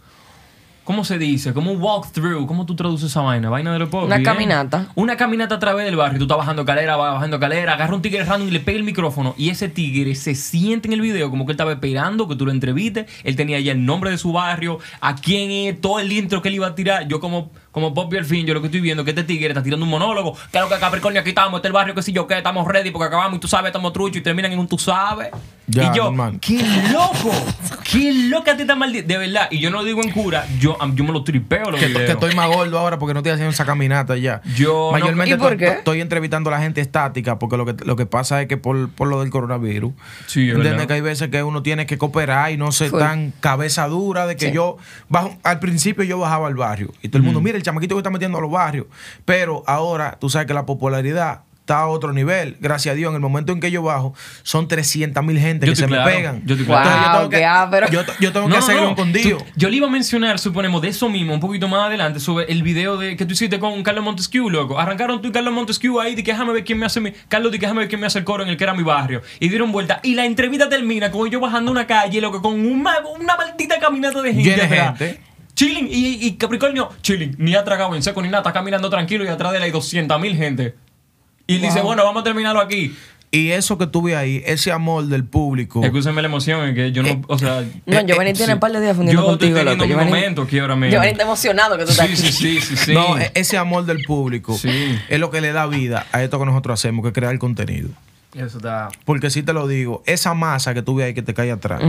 [0.89, 1.53] ¿cómo se dice?
[1.53, 2.47] Como un walkthrough.
[2.47, 3.47] ¿Cómo tú traduces esa vaina?
[3.47, 4.07] Vaina de los pobres.
[4.07, 4.87] Una caminata.
[4.95, 6.17] Una caminata a través del barrio.
[6.17, 8.83] Tú estás bajando escalera, vas bajando escalera, agarra un tigre random y le pega el
[8.83, 9.35] micrófono.
[9.37, 12.43] Y ese tigre se siente en el video como que él estaba esperando que tú
[12.47, 13.05] lo entrevistes.
[13.23, 16.47] Él tenía ya el nombre de su barrio, a quién es, todo el intro que
[16.49, 17.07] él iba a tirar.
[17.07, 19.47] Yo como, como Poppy al fin, yo lo que estoy viendo es que este tigre
[19.49, 20.35] está tirando un monólogo.
[20.51, 22.91] Claro que Capricornio aquí estamos, este es el barrio que si yo qué, estamos ready
[22.91, 25.29] porque acabamos y tú sabes, estamos truchos y terminan en un tú sabes.
[25.67, 26.39] Ya, y yo, normal.
[26.41, 27.31] ¡qué loco!
[27.83, 29.07] ¡Qué loca te está maldita!
[29.07, 31.79] De verdad, y yo no lo digo en cura, yo, yo me lo tripeo los
[31.79, 34.41] Que, estoy más gordo ahora porque no estoy haciendo esa caminata ya.
[34.55, 35.73] Yo no- Mayormente ¿Y por estoy, qué?
[35.77, 38.89] estoy entrevistando a la gente estática porque lo que, lo que pasa es que por,
[38.89, 39.93] por lo del coronavirus,
[40.25, 40.87] Sí, es ¿entiendes?
[40.87, 44.35] Que hay veces que uno tiene que cooperar y no ser tan cabeza dura de
[44.37, 44.51] que Sí.
[44.55, 47.95] yo bajo, al principio yo bajaba al barrio y todo el mundo, mira el chamaquito
[47.95, 48.87] que está metiendo a los barrios,
[49.25, 53.15] pero ahora tú sabes que la popularidad está a otro nivel, gracias a Dios, en
[53.17, 56.41] el momento en que yo bajo son 300 mil gente Yo que se me pegan.
[56.43, 56.89] yo claro.
[56.89, 58.89] Entonces, yo tengo Wow, que, yo, yo tengo No, que no, hacerlo no.
[58.89, 59.37] escondido.
[59.37, 62.45] Tú- yo le iba a mencionar, suponemos, de eso mismo, un poquito más adelante, sobre
[62.51, 64.79] el video de, que tú hiciste con Carlos Montesquieu, loco.
[64.79, 67.11] Arrancaron tú y Carlos Montesquieu ahí, de que déjame ver quién me hace mi.
[67.27, 68.81] Carlos, de que déjame ver quién me hace el coro en el que era mi
[68.81, 69.21] barrio.
[69.39, 69.99] Y dieron vuelta.
[70.01, 74.23] Y la entrevista termina con yo bajando una calle, loco, con una, una maldita caminata
[74.23, 74.49] de gente.
[74.49, 74.97] Llena de atrás.
[74.97, 75.21] gente.
[75.59, 75.87] Chilling.
[75.91, 77.35] Y, y Capricornio, chilling.
[77.37, 79.71] Ni ha tragado en seco ni nada, está caminando tranquilo y atrás de él hay
[79.71, 80.73] 200 mil gente.
[81.47, 82.95] Y él dice, bueno, vamos a terminarlo aquí.
[83.29, 85.83] Y eso que tuve ahí, ese amor del público.
[85.83, 87.61] Escúchame la emoción, es que yo no, o sea...
[87.85, 88.53] No, Eh, Giovanni eh, tiene sí.
[88.53, 89.87] un par de días fundiendo Yo estoy contigo, teniendo loco.
[89.87, 90.91] mi Giovanni- momento aquí ahora mismo.
[90.91, 92.21] Giovanni está emocionado que tú estás Sí, aquí.
[92.31, 92.93] sí, sí, sí, sí.
[92.93, 94.97] No, ese amor del público Sí.
[95.09, 97.89] es lo que le da vida a esto que nosotros hacemos, que es crear contenido.
[98.33, 98.89] Eso está...
[99.05, 101.81] Porque si te lo digo, esa masa que tú ves ahí que te cae atrás,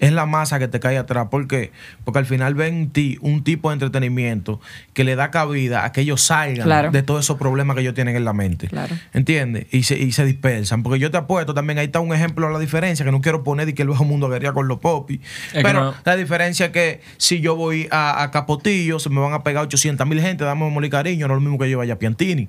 [0.00, 1.28] es la masa que te cae atrás.
[1.30, 1.72] ¿Por qué?
[2.04, 4.60] Porque al final ven en ti un tipo de entretenimiento
[4.94, 6.90] que le da cabida a que ellos salgan Claro.
[6.90, 8.68] de todos esos problemas que ellos tienen en la mente.
[8.68, 8.94] Claro.
[9.12, 9.66] ¿Entiendes?
[9.72, 10.82] Y se, y se dispersan.
[10.82, 13.42] Porque yo te apuesto también, ahí está un ejemplo de la diferencia, que no quiero
[13.42, 15.20] poner y que el bajo mundo quería con los popis.
[15.52, 15.94] Pero no.
[16.04, 19.64] la diferencia es que si yo voy a, a Capotillo, se me van a pegar
[19.64, 21.98] 800 mil gente, dame amor y cariño, no es lo mismo que yo vaya a
[21.98, 22.48] Piantini.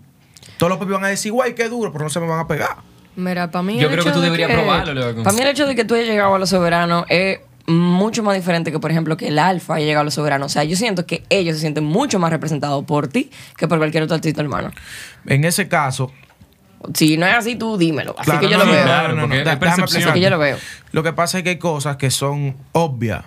[0.57, 2.47] Todos los popis van a decir, guay, qué duro, pero no se me van a
[2.47, 2.77] pegar.
[3.19, 3.77] Mira, para mí.
[3.79, 5.23] Yo el creo que tú de deberías probarlo, loco.
[5.23, 8.33] Para mí, el hecho de que tú hayas llegado a los soberanos es mucho más
[8.35, 10.47] diferente que, por ejemplo, que el Alfa haya llegado a los soberanos.
[10.47, 13.77] O sea, yo siento que ellos se sienten mucho más representados por ti que por
[13.77, 14.71] cualquier otro artista hermano.
[15.27, 16.11] En ese caso,
[16.93, 18.15] Si no es así, tú dímelo.
[18.17, 18.83] Así Claro, que yo no, lo no, veo.
[18.85, 20.09] claro, no, no, porque no, es da- déjame percepción.
[20.11, 20.57] Así que yo lo veo.
[20.93, 23.23] Lo que pasa es que hay cosas que son obvias.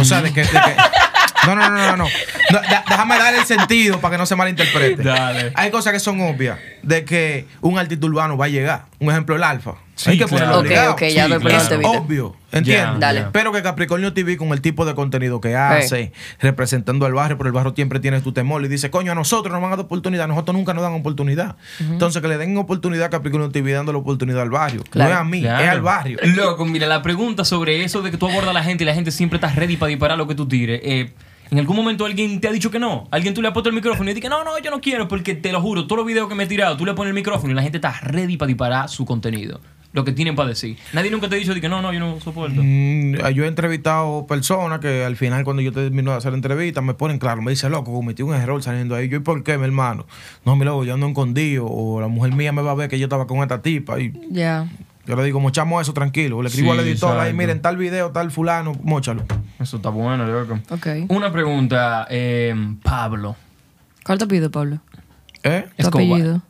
[0.00, 0.40] O sea, de que.
[0.40, 0.76] de que-
[1.46, 2.04] no, no, no, no, no.
[2.50, 5.02] No, da- déjame dar el sentido para que no se malinterprete.
[5.02, 5.52] Dale.
[5.54, 8.84] Hay cosas que son obvias de que un artista urbano va a llegar.
[8.98, 9.74] Un ejemplo, el Alfa.
[9.94, 10.36] Sí, hay que claro.
[10.36, 10.92] ponerlo Ok, obligado.
[10.92, 11.48] ok, ya Sí, claro.
[11.58, 13.00] Es obvio, ¿entiendes?
[13.00, 13.20] Dale.
[13.20, 13.30] ya.
[13.32, 17.48] Pero que Capricornio TV, con el tipo de contenido que hace, representando al barrio, pero
[17.48, 19.84] el barrio siempre tiene tu temor y dice, coño, a nosotros nos van a dar
[19.84, 21.56] oportunidad, a nosotros nunca nos dan oportunidad.
[21.80, 24.82] Entonces, que le den oportunidad a Capricornio TV dándole oportunidad al barrio.
[24.88, 25.10] Claro.
[25.10, 25.64] No es a mí, Claro.
[25.64, 26.18] es al barrio.
[26.22, 28.94] Loco, mira, la pregunta sobre eso de que tú abordas a la gente y la
[28.94, 30.80] gente siempre está ready para disparar lo que tú tires.
[30.82, 31.12] eh,
[31.50, 33.08] ¿En algún momento alguien te ha dicho que no?
[33.10, 35.08] ¿Alguien tú le has puesto el micrófono y dice que no, no, yo no quiero?
[35.08, 37.14] Porque te lo juro, todos los videos que me he tirado, tú le pones el
[37.14, 39.60] micrófono y la gente está ready para disparar su contenido.
[39.92, 40.76] Lo que tienen para decir.
[40.92, 42.60] Nadie nunca te ha dicho de que no, no, yo no soporto.
[42.62, 46.80] Mm, yo he entrevistado personas que al final, cuando yo termino de hacer la entrevista,
[46.80, 49.08] me ponen claro, me dice, loco, cometí un error saliendo ahí.
[49.08, 50.06] Yo, ¿y por qué, mi hermano?
[50.44, 53.00] No, mi loco, yo ando escondido, o la mujer mía me va a ver que
[53.00, 53.98] yo estaba con esta tipa.
[53.98, 54.68] Y Ya.
[55.10, 56.40] Yo le digo, mochamos eso tranquilo.
[56.42, 59.24] Le escribo Sí, al editor, ahí, miren, tal video, tal fulano, mochalo.
[59.58, 60.58] Eso está bueno, loco.
[60.70, 60.86] Ok.
[61.08, 63.36] Una pregunta, eh, Pablo.
[64.04, 64.80] ¿Cuál te pido, Pablo?
[65.42, 65.66] ¿Eh?
[65.76, 66.04] Tu Escobar.
[66.06, 66.42] apellido.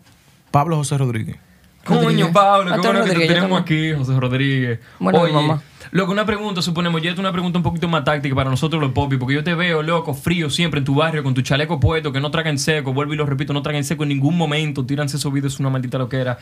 [0.51, 1.37] Pablo José Rodríguez.
[1.85, 2.31] Coño.
[2.33, 3.93] Pablo, qué bueno que te tenemos también.
[3.93, 4.81] aquí, José Rodríguez.
[4.99, 5.63] Bueno, Oye, mi mamá.
[5.91, 8.93] Loco, una pregunta, suponemos, ya es una pregunta un poquito más táctica para nosotros los
[8.93, 12.13] popis, porque yo te veo, loco, frío siempre en tu barrio, con tu chaleco puesto,
[12.13, 14.37] que no traga en seco, vuelvo y lo repito, no traga en seco en ningún
[14.37, 16.39] momento, tíranse esos videos, es una maldita loquera.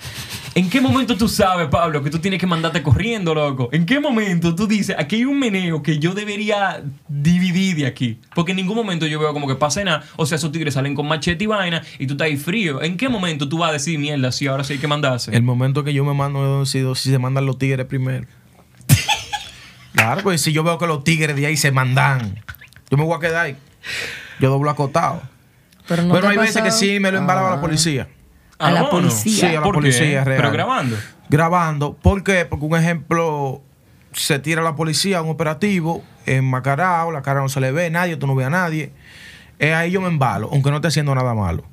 [0.54, 3.68] ¿En qué momento tú sabes, Pablo, que tú tienes que mandarte corriendo, loco?
[3.72, 8.18] ¿En qué momento tú dices, aquí hay un meneo que yo debería dividir de aquí?
[8.34, 10.94] Porque en ningún momento yo veo como que pase nada, o sea, esos tigres salen
[10.94, 12.82] con machete y vaina, y tú estás ahí frío.
[12.82, 15.34] ¿En qué momento tú vas a decir, mierda, sí, ahora sí hay que mandarse?
[15.34, 18.26] El momento que yo me mando es si, si se mandan los tigres primero.
[19.98, 22.42] Claro, pues si yo veo que los tigres de ahí se mandan,
[22.90, 23.56] yo me voy a quedar ahí.
[24.40, 25.22] Yo doblo acotado.
[25.86, 27.56] Pero, no Pero hay ha veces que sí me lo embalaba Ah.
[27.56, 28.08] la policía.
[28.58, 28.90] A la no.
[28.90, 29.50] policía.
[29.50, 30.36] Sí, a la policía real.
[30.40, 30.96] Pero grabando.
[31.28, 31.94] Grabando.
[31.94, 32.44] ¿Por qué?
[32.44, 33.62] Porque un ejemplo,
[34.12, 37.90] se tira la policía a un operativo en Macarao, la cara no se le ve,
[37.90, 38.92] nadie, tú no ves a nadie.
[39.60, 41.64] Eh, ahí yo me embalo, aunque no esté haciendo nada malo.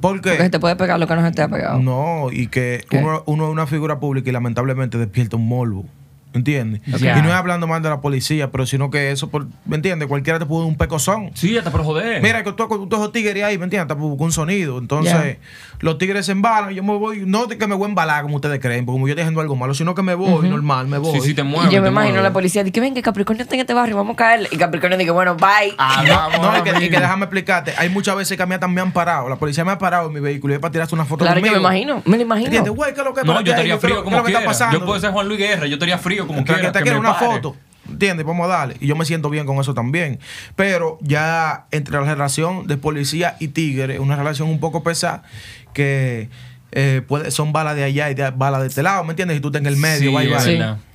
[0.00, 0.30] ¿Por qué?
[0.30, 1.78] Porque se te puede pegar lo que no se te ha pegado.
[1.80, 2.98] No, y que ¿Qué?
[2.98, 5.84] uno, uno es una figura pública y lamentablemente despierta un morbo.
[6.32, 6.82] ¿Entiendes?
[6.86, 10.08] Y no es hablando mal de la policía, pero sino que eso, por, ¿me entiendes?
[10.08, 11.32] Cualquiera te puede dar un pecozón.
[11.34, 12.22] Sí, hasta por joder.
[12.22, 13.88] Mira, que tú con todos esos tigres ahí, ¿me entiendes?
[13.88, 14.78] Te busca un sonido.
[14.78, 15.38] Entonces,
[15.80, 17.22] los tigres se embalan yo me voy.
[17.26, 19.56] No que me voy a embalar como ustedes creen, porque como yo estoy haciendo algo
[19.56, 21.18] malo, sino que me voy normal, me voy.
[21.20, 21.70] Sí, sí, te mueves.
[21.72, 22.22] yo me te imagino mueves.
[22.22, 24.48] la policía dice que ven que Capricornio está en este barrio, vamos a caerle.
[24.52, 25.74] Y Capricornio dice, bueno, bye.
[25.78, 27.72] Ah, No, vamos, no, y que, y que déjame explicarte.
[27.78, 29.28] Hay muchas veces que a mí hasta me han parado.
[29.28, 31.36] La policía me ha parado en mi vehículo y es para tirarse una foto claro
[31.40, 31.56] que conmigo.
[31.68, 32.46] me imagino, me lo imagino.
[32.46, 32.74] ¿Entiendes?
[32.74, 33.50] Güey, ¿qué es lo que No, yo qué?
[33.50, 34.50] estaría ¿Qué- frío es como lo que está quiera.
[34.52, 34.78] pasando?
[34.78, 36.72] Yo puedo ser Juan Luis Guerra, yo estaría frío como que quiera.
[36.72, 37.56] te que quiero me una foto.
[37.88, 38.24] ¿Entiendes?
[38.24, 38.76] Vamos a darle.
[38.78, 40.20] Y yo me siento bien con eso también.
[40.54, 45.24] Pero ya entre la relación de policía y tigre, una relación un poco pesada
[45.72, 46.28] que,
[46.72, 49.38] eh, puede- son balas de allá y de- balas de este lado, ¿me entiendes?
[49.38, 50.10] Y tú estás en el medio,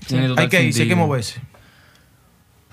[0.08, 1.40] Sí, total Hay que irse, hay que moverse.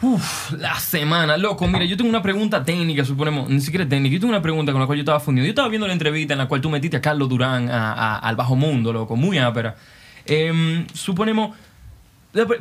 [0.02, 1.66] Uf, la semana, loco.
[1.68, 4.14] Mira, yo tengo una pregunta técnica, suponemos, ni siquiera técnica.
[4.14, 5.44] Yo tengo una pregunta con la cual yo estaba fundido.
[5.46, 8.18] Yo estaba viendo la entrevista en la cual tú metiste a Carlos Durán a- a-
[8.18, 9.76] al bajo mundo, loco, muy ápera.
[10.26, 11.56] Em, suponemos.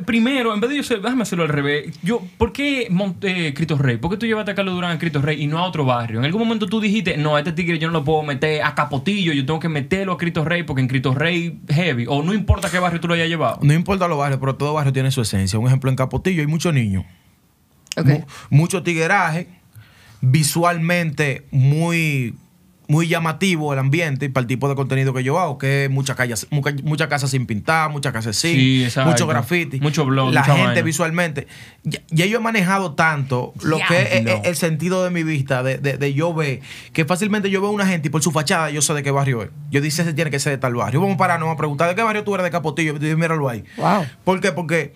[0.04, 1.98] Primero, en vez de yo ser, déjame hacerlo al revés.
[2.02, 3.96] Yo, ¿por qué monté Cristo Rey?
[3.96, 6.18] ¿Por qué tú llevaste a Carlos Durán a Cristo Rey y no a otro barrio?
[6.18, 8.74] En algún momento tú dijiste, no, a este tigre yo no lo puedo meter a
[8.74, 12.04] Capotillo, yo tengo que meterlo a Cristo Rey porque en Cristo Rey heavy.
[12.06, 13.60] O no importa qué barrio tú lo hayas llevado.
[13.62, 15.58] No importa los barrios, pero todo barrio tiene su esencia.
[15.58, 17.04] Un ejemplo, en Capotillo hay muchos niños.
[18.04, 19.48] Mu- mucho tigueraje,
[20.20, 22.34] visualmente muy,
[22.92, 25.90] muy llamativo el ambiente y para el tipo de contenido que yo hago, que es
[25.90, 28.52] muchas calles, mucha, muchas casas sin pintar, muchas casas sin,
[28.90, 30.82] Sí, mucho graffiti, Mucho blog, la mucha gente vaina.
[30.82, 31.46] visualmente.
[31.84, 35.78] Ya, ya yo he manejado tanto lo que es el sentido de mi vista, de,
[35.78, 36.60] de- de yo ver,
[36.92, 39.42] que fácilmente yo veo una gente y por su fachada yo sé de qué barrio
[39.42, 39.48] es.
[39.70, 41.00] Yo dice, ese tiene que ser de tal barrio.
[41.00, 42.94] Vamos para no a preguntar, ¿de qué barrio tú eres de Capotillo?
[42.96, 43.64] Y míralo ahí.
[43.78, 44.04] Wow.
[44.24, 44.52] ¿Por qué?
[44.52, 44.92] Porque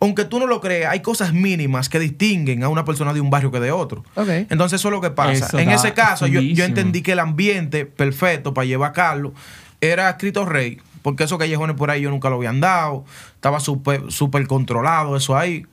[0.00, 3.30] aunque tú no lo creas, hay cosas mínimas que distinguen a una persona de un
[3.30, 4.04] barrio que de otro.
[4.16, 5.32] Entonces eso es lo que pasa.
[5.46, 9.32] Eso en ese caso, yo, entendí que el ambiente perfecto para llevar a Carlos
[9.80, 13.04] era Cristo Rey, porque esos callejones por ahí yo nunca lo habían dado,
[13.34, 15.64] estaba súper súper controlado eso ahí.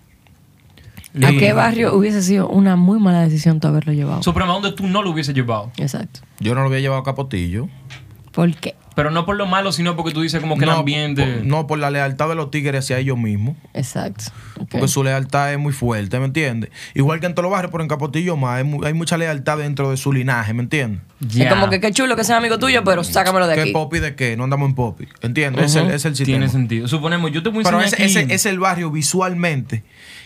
[1.24, 4.24] ¿A Y- qué barrio hubiese sido una muy mala decisión tú haberlo llevado?
[4.24, 5.72] Suprema, ¿dónde tú no lo hubiese llevado?
[5.78, 6.22] Exacto.
[6.40, 7.68] Yo no lo había llevado a Capotillo.
[8.32, 8.76] ¿Por qué?
[9.02, 11.26] Pero no por lo malo, sino porque tú dices como que no, el ambiente...
[11.26, 13.56] Por, no, por la lealtad de los tigres hacia ellos mismos.
[13.74, 14.26] Exacto.
[14.70, 16.70] Porque su lealtad es muy fuerte, ¿me entiendes?
[16.94, 18.58] Igual que en todos los barrios, pero en Capotillo más.
[18.60, 21.02] Hay, mu- hay mucha lealtad dentro de su linaje, ¿me entiendes?
[21.20, 21.46] Ya.
[21.46, 23.72] Es como que qué chulo que sea amigo tuyo, pero sácamelo de ¿Qué aquí.
[23.72, 24.38] popi de qué?
[24.38, 25.08] No andamos en popi.
[25.22, 25.66] ¿Entiendes?
[25.66, 26.38] Es, el, es el sistema.
[26.38, 26.88] Tiene sentido.
[26.88, 28.04] Suponemos, yo te voy a Pero ese, aquí...
[28.06, 29.84] ese es el barrio visualmente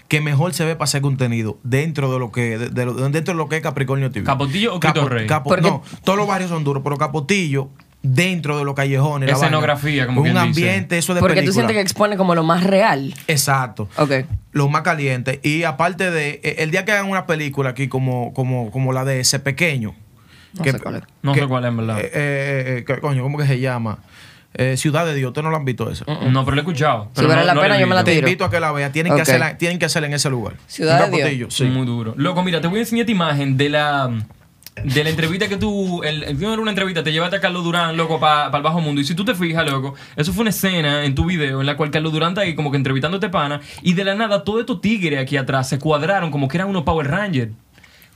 [0.10, 3.38] que mejor se ve para hacer contenido dentro de lo que de, de dentro de
[3.38, 4.26] lo que es Capricornio TV.
[4.26, 5.28] ¿Capotillo o Rey?
[5.44, 7.70] Porque- no, todos los barrios son duros, pero Capotillo
[8.08, 10.48] dentro de los callejones, la Escenografía, como un quien dice.
[10.70, 13.14] ambiente, eso de Porque tú sientes que expone como lo más real.
[13.28, 13.90] Exacto.
[13.98, 14.12] Ok.
[14.52, 15.40] Lo más caliente.
[15.44, 19.06] Y aparte de, eh, el día que hagan una película aquí como, como, como la
[19.06, 19.94] de ese pequeño.
[20.54, 21.02] No sé cuál es.
[21.22, 22.00] No sé cuál es, en verdad.
[22.00, 24.00] eh, eh, eh, que- coño, ¿cómo que se llama?
[24.58, 26.06] Eh, Ciudad de Dios, ¿ustedes no lo han visto eso?
[26.08, 27.12] No, pero lo he escuchado.
[27.14, 28.06] pero vale no- la no pena, yo me la.
[28.06, 28.26] Te tiro.
[28.26, 28.90] invito a que la vean.
[28.94, 30.54] Tienen, que hacerla, tienen que hacerla en ese lugar.
[30.68, 31.54] Ciudad de Dios.
[31.54, 31.66] Sí.
[31.66, 32.14] Muy duro.
[32.16, 34.10] Loco, mira, te voy a enseñar esta imagen de la
[34.84, 37.96] de la entrevista que tú, el, el era una entrevista, te llevaste a Carlos Durán,
[37.96, 39.02] loco, para el bajo mundo.
[39.02, 41.78] Y si tú te fijas, loco, eso fue una escena en tu video en la
[41.78, 43.62] cual Carlos Durán está ahí como que este pana.
[43.82, 46.84] Y de la nada, todos estos tigres aquí atrás se cuadraron como que eran unos
[46.84, 47.52] Power Rangers.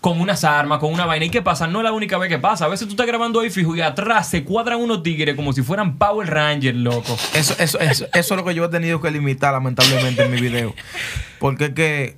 [0.02, 1.26] Con unas armas, con una vaina.
[1.26, 1.67] ¿Y qué pasa?
[1.67, 2.63] No es la única vez que pasa.
[2.63, 5.62] A veces tú estás grabando ahí fijo y atrás se cuadran unos tigres como si
[5.62, 7.17] fueran Power Rangers, loco.
[7.34, 10.39] Eso, eso, eso, eso es lo que yo he tenido que limitar, lamentablemente, en mi
[10.39, 10.74] video.
[11.39, 12.15] Porque es que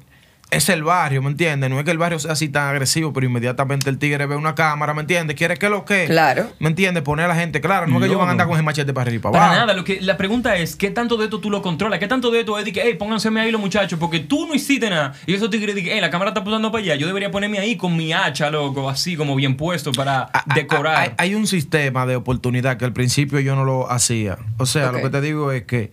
[0.51, 1.69] es el barrio, ¿me entiendes?
[1.69, 4.53] No es que el barrio sea así tan agresivo, pero inmediatamente el tigre ve una
[4.53, 5.37] cámara, ¿me entiendes?
[5.37, 6.05] ¿Quiere que lo que?
[6.05, 6.49] Claro.
[6.59, 7.03] ¿Me entiendes?
[7.03, 7.87] Poner a la gente, claro.
[7.87, 9.45] No es que ellos van a andar con el machete para arriba y para Para
[9.45, 9.59] abajo.
[9.61, 11.99] nada, lo que, la pregunta es, ¿qué tanto de esto tú lo controlas?
[11.99, 14.53] ¿Qué tanto de esto es de que, hey, pónganseme ahí los muchachos, porque tú no
[14.53, 15.13] hiciste nada?
[15.25, 17.77] Y esos tigres dicen, hey, la cámara está apuntando para allá, yo debería ponerme ahí
[17.77, 20.97] con mi hacha, loco, así como bien puesto para decorar.
[20.97, 24.37] Hay, hay un sistema de oportunidad que al principio yo no lo hacía.
[24.57, 25.91] O sea, lo que te digo es que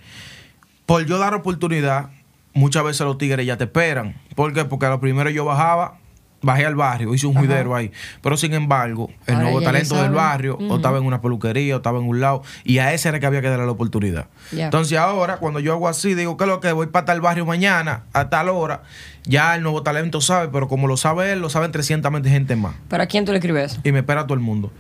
[0.85, 2.11] por yo dar oportunidad,
[2.59, 4.17] muchas veces los tigres ya te esperan.
[4.35, 4.65] ¿Por qué?
[4.65, 5.99] Porque a lo primero yo bajaba,
[6.41, 7.91] bajé al barrio, hice un juidero ahí.
[8.23, 11.75] Pero sin embargo, el Ahora nuevo talento le del barrio o estaba en una peluquería
[11.75, 14.27] o estaba en un lado y a ese era que había que darle la oportunidad.
[14.53, 14.67] Ya.
[14.67, 18.05] Entonces ahora, cuando yo hago así, digo que lo que voy para tal barrio mañana
[18.13, 18.83] a tal hora,
[19.25, 22.75] ya el nuevo talento sabe, pero como lo sabe él, lo saben 300 gente más
[22.89, 23.81] ¿Para quién tú le escribes eso?
[23.85, 24.71] y me espera todo el mundo.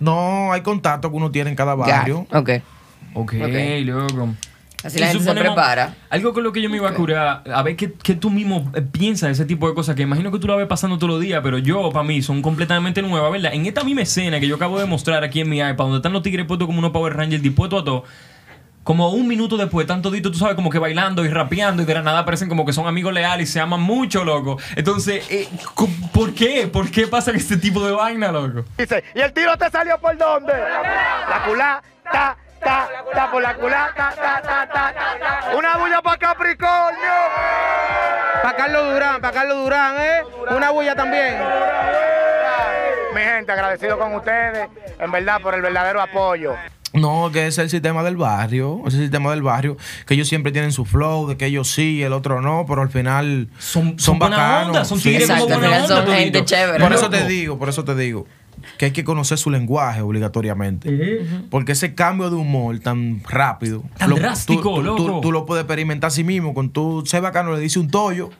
[0.00, 2.26] No, hay contacto que uno tiene en cada barrio.
[2.32, 2.50] Ok.
[3.14, 3.54] ok, Ok.
[3.84, 4.28] loco.
[4.84, 5.96] Así la gente se prepara.
[6.08, 8.70] Algo con lo que yo me iba a curar, a ver qué, qué tú mismo
[8.74, 11.14] eh, piensas de ese tipo de cosas, que imagino que tú lo ves pasando todos
[11.14, 13.54] los días, pero yo, para mí, son completamente nuevas, ¿verdad?
[13.54, 16.12] En esta misma escena que yo acabo de mostrar aquí en mi iPad, donde están
[16.12, 18.04] los tigres puestos como unos Power Rangers dispuestos a todo,
[18.84, 21.92] como un minuto después, están toditos, tú sabes, como que bailando y rapeando y de
[21.92, 24.58] la nada parecen como que son amigos leales y se aman mucho, loco.
[24.76, 25.46] Entonces, eh,
[26.12, 26.68] ¿por qué?
[26.68, 28.64] ¿Por qué pasa este tipo de vaina, loco?
[28.78, 30.54] Dice, ¿y el tiro te salió por dónde?
[30.54, 31.82] La culá,
[32.62, 35.56] ta, ta, por la culá, ta, ta, ta, ta, ta.
[35.56, 37.12] Una bulla para Capricornio.
[38.42, 40.20] Para Carlos Durán, para Carlos Durán, ¿eh?
[40.54, 41.36] Una bulla también.
[43.14, 44.68] Mi gente, agradecido con ustedes,
[44.98, 46.54] en verdad, por el verdadero apoyo.
[46.94, 48.80] No, que es el sistema del barrio.
[48.86, 49.76] Es el sistema del barrio.
[50.06, 52.88] Que ellos siempre tienen su flow, de que ellos sí, el otro no, pero al
[52.90, 54.66] final Son- son buena bacanos.
[54.68, 55.10] onda, son Sí.
[55.10, 56.82] tigres como buena onda son gente chévere.
[56.82, 58.26] Por eso te digo, por eso te digo
[58.78, 61.20] que hay que conocer su lenguaje obligatoriamente.
[61.50, 65.04] Porque ese cambio de humor tan rápido, Tan drástico, tú, tú- loco.
[65.04, 66.54] tú- tú lo puedes experimentar a sí mismo.
[66.54, 68.30] Con tu sé bacano le dice un tollo.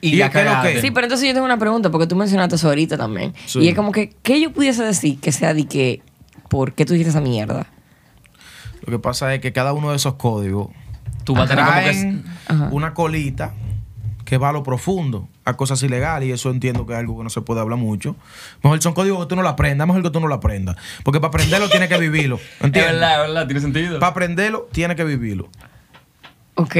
[0.00, 2.16] Y la es que lo que Sí, pero entonces yo tengo una pregunta, porque tú
[2.16, 3.34] mencionaste eso ahorita también.
[3.46, 3.60] Sí.
[3.60, 6.02] Y es como que, ¿qué yo pudiese decir que sea de que,
[6.48, 7.66] ¿por qué tú dijiste esa mierda?
[8.84, 10.68] Lo que pasa es que cada uno de esos códigos
[11.22, 11.64] Tú vas a tener
[12.48, 12.74] como que...
[12.74, 13.52] una colita
[14.24, 17.24] que va a lo profundo, a cosas ilegales, y eso entiendo que es algo que
[17.24, 18.14] no se puede hablar mucho.
[18.62, 20.76] Mejor son códigos que tú no lo aprendas, mejor que tú no lo aprendas.
[21.04, 22.36] Porque para aprenderlo tienes que vivirlo.
[22.58, 22.92] Es ¿Entiendes?
[22.92, 23.98] verdad, es verdad, tiene sentido.
[23.98, 25.48] Para aprenderlo tienes que vivirlo.
[26.54, 26.76] Ok.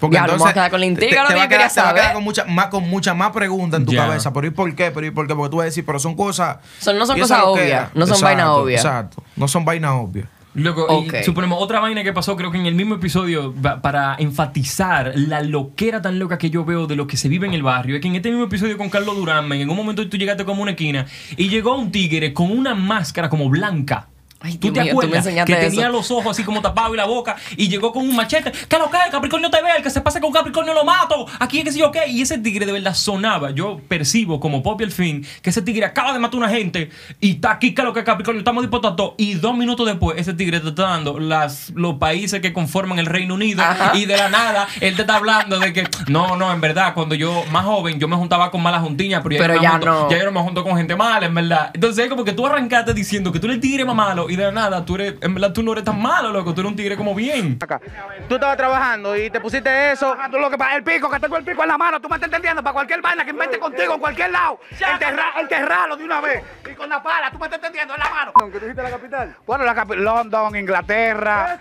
[0.00, 1.58] Porque ya, nos vamos a quedar con la te- intriga, te lo va que a
[1.58, 2.14] quedar, te va a quedar saber.
[2.14, 4.32] con mucha más con mucha más preguntas en tu cabeza.
[4.32, 4.90] Pero ¿y por qué?
[4.92, 5.34] Pero ¿y por qué?
[5.34, 6.58] Porque tú vas a decir, pero son cosas.
[6.78, 8.84] Son- no son cosas obvias, no son vainas obvias.
[8.84, 9.22] Exacto.
[9.34, 10.28] No son vainas obvias.
[10.58, 15.12] Loco, y suponemos otra vaina que pasó, creo que en el mismo episodio, para enfatizar
[15.14, 17.96] la loquera tan loca que yo veo de lo que se vive en el barrio,
[17.96, 20.62] es que en este mismo episodio con Carlos Durán, en un momento tú llegaste como
[20.62, 24.08] una esquina y llegó un tigre con una máscara como blanca.
[24.40, 25.44] Ay, ¿Tú Dios te mío, tú me acuerdas?
[25.46, 25.60] que eso.
[25.70, 28.52] tenía los ojos así como tapados y la boca y llegó con un machete.
[28.52, 28.98] ¿Qué lo que?
[29.10, 31.26] Capricornio te ve, el que se pase con Capricornio lo mato.
[31.40, 32.06] Aquí es que sí yo qué.
[32.08, 33.50] Y ese tigre de verdad sonaba.
[33.50, 36.90] Yo percibo como Poppy al fin que ese tigre acaba de matar a una gente
[37.20, 39.14] y está aquí, que lo que Capricornio, estamos dispuestos a todo.
[39.18, 43.06] Y dos minutos después, ese tigre te está dando las, los países que conforman el
[43.06, 43.96] Reino Unido Ajá.
[43.96, 47.14] y de la nada él te está hablando de que no, no, en verdad, cuando
[47.16, 49.70] yo más joven yo me juntaba con malas juntiñas, pero ya, Pero yo, me ya
[49.72, 50.10] junto, no.
[50.10, 51.70] ya yo no me junto con gente mala, en verdad.
[51.74, 54.36] Entonces es como que tú arrancaste diciendo que tú eres el tigre más malo y
[54.36, 56.76] de nada tú eres, en verdad tú no eres tan malo, loco, tú eres un
[56.76, 57.58] tigre como bien.
[57.60, 57.80] Acá.
[58.28, 60.16] Tú estabas trabajando y te pusiste eso.
[60.30, 62.16] Tú lo que pasa, el pico, que tengo el pico en la mano, tú me
[62.16, 64.60] estás entendiendo, para cualquier vaina que invente contigo en cualquier lado.
[64.70, 66.42] Enterra, enterralo de una vez.
[66.70, 68.32] Y con la pala, tú me estás entendiendo en la mano.
[68.52, 69.36] ¿Qué dijiste la capital?
[69.46, 71.58] Bueno, la capital, London, Inglaterra.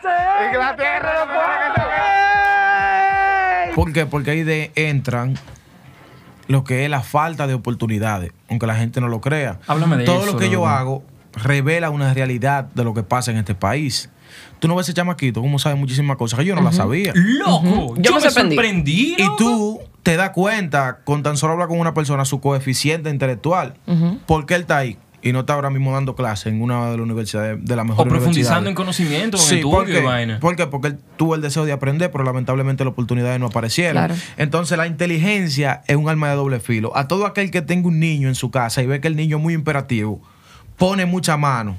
[0.48, 1.28] Inglaterra.
[3.76, 4.06] ¿Por qué?
[4.06, 5.36] Porque ahí de entran
[6.48, 9.60] lo que es la falta de oportunidades, aunque la gente no lo crea.
[9.68, 10.68] Háblame de Todo eso, lo que yo loco.
[10.70, 11.04] hago
[11.38, 14.10] revela una realidad de lo que pasa en este país.
[14.60, 17.14] Tú no ves ese chamaquito, como sabe muchísimas cosas que yo no las sabía.
[17.16, 18.56] Loco, Yo me sorprendí.
[18.56, 23.10] sorprendí, Y tú te das cuenta con tan solo hablar con una persona su coeficiente
[23.10, 23.76] intelectual.
[24.26, 24.98] ¿Por qué él está ahí?
[25.22, 27.88] Y no está ahora mismo dando clase en una de las universidades, de las o
[27.88, 30.00] mejores profundizando en conocimiento, en Sí, estudio ¿por qué?
[30.00, 30.40] y vaina.
[30.40, 30.68] ¿Por qué?
[30.68, 33.94] Porque él tuvo el deseo de aprender, pero lamentablemente las oportunidades no aparecieron.
[34.06, 34.16] Claro.
[34.38, 36.96] Entonces la inteligencia es un arma de doble filo.
[36.96, 39.38] A todo aquel que tenga un niño en su casa y ve que el niño
[39.38, 40.22] es muy imperativo,
[40.78, 41.78] pone mucha mano,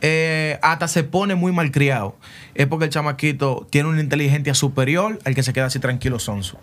[0.00, 2.16] eh, hasta se pone muy malcriado,
[2.54, 6.58] es porque el chamaquito tiene una inteligencia superior al que se queda así tranquilo sonso.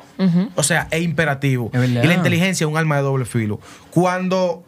[0.55, 1.69] O sea, es imperativo.
[1.73, 3.59] Es y la inteligencia es un arma de doble filo.
[3.91, 4.63] Cuando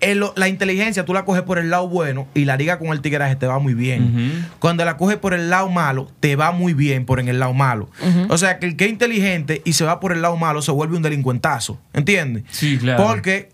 [0.00, 3.00] el- la inteligencia tú la coges por el lado bueno y la liga con el
[3.00, 4.46] tigreaje te va muy bien.
[4.60, 7.52] Cuando la coges por el lado malo, te va muy bien por en el lado
[7.54, 7.90] malo.
[8.30, 10.70] O sea, que el que es inteligente y se va por el lado malo se
[10.70, 11.78] vuelve un delincuentazo.
[11.92, 12.44] ¿Entiendes?
[12.50, 13.04] Sí, claro.
[13.04, 13.50] Porque,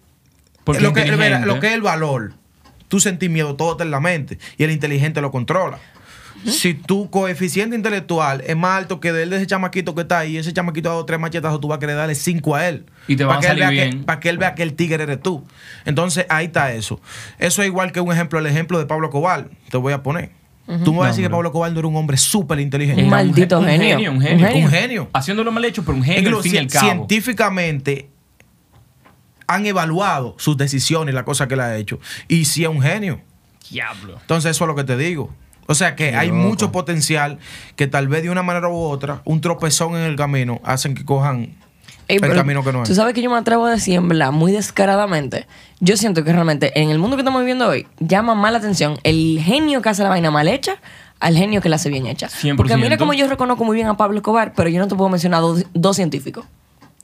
[0.65, 2.35] Porque lo, que, mira, lo que es el valor,
[2.93, 5.79] tú sentís miedo, todo está en la mente y el inteligente lo controla.
[6.45, 10.37] Si tu coeficiente intelectual es más alto que el de ese chamaquito que está ahí,
[10.37, 12.85] ese chamaquito ha dado tres machetazos, tú vas a querer darle cinco a él.
[13.09, 14.05] Y te Para a salir vea que- bien.
[14.05, 15.43] Para que él vea que el tigre eres tú.
[15.87, 17.01] Entonces, ahí está eso.
[17.39, 19.49] Eso es igual que un ejemplo, el ejemplo de Pablo Cobal.
[19.71, 20.33] Te voy a poner.
[20.85, 21.31] Tú me vas a decir que.
[21.31, 23.03] Pablo Cobal no era un hombre súper inteligente.
[23.03, 24.13] Un maldito gen- genio.
[24.13, 24.65] Un genio, un genio.
[24.67, 25.11] Un genio.
[25.15, 26.87] Haciéndolo mal hecho, pero un genio al Incluso fin y al cabo.
[26.87, 28.09] científicamente
[29.47, 31.99] han evaluado sus decisiones y las cosas que él ha hecho.
[32.29, 33.21] Y sí es un genio.
[33.71, 34.19] Diablo.
[34.21, 35.31] Entonces, eso es lo que te digo.
[35.67, 37.39] O sea que hay mucho potencial
[37.77, 41.05] que tal vez de una manera u otra, un tropezón en el camino, hacen que
[41.05, 41.55] cojan
[42.09, 42.89] Ey, el camino que no es.
[42.89, 45.47] Tú sabes que yo me atrevo a decir, en verdad, muy descaradamente.
[45.81, 48.99] Yo siento que realmente en el mundo que estamos viviendo hoy, llama más la atención
[49.05, 50.77] el genio que hace la vaina mal hecha
[51.21, 52.29] al genio que la hace bien hecha.
[52.29, 52.57] 100%.
[52.57, 55.09] Porque mira como yo reconozco muy bien a Pablo Escobar, pero yo no te puedo
[55.09, 56.45] mencionar dos, dos científicos.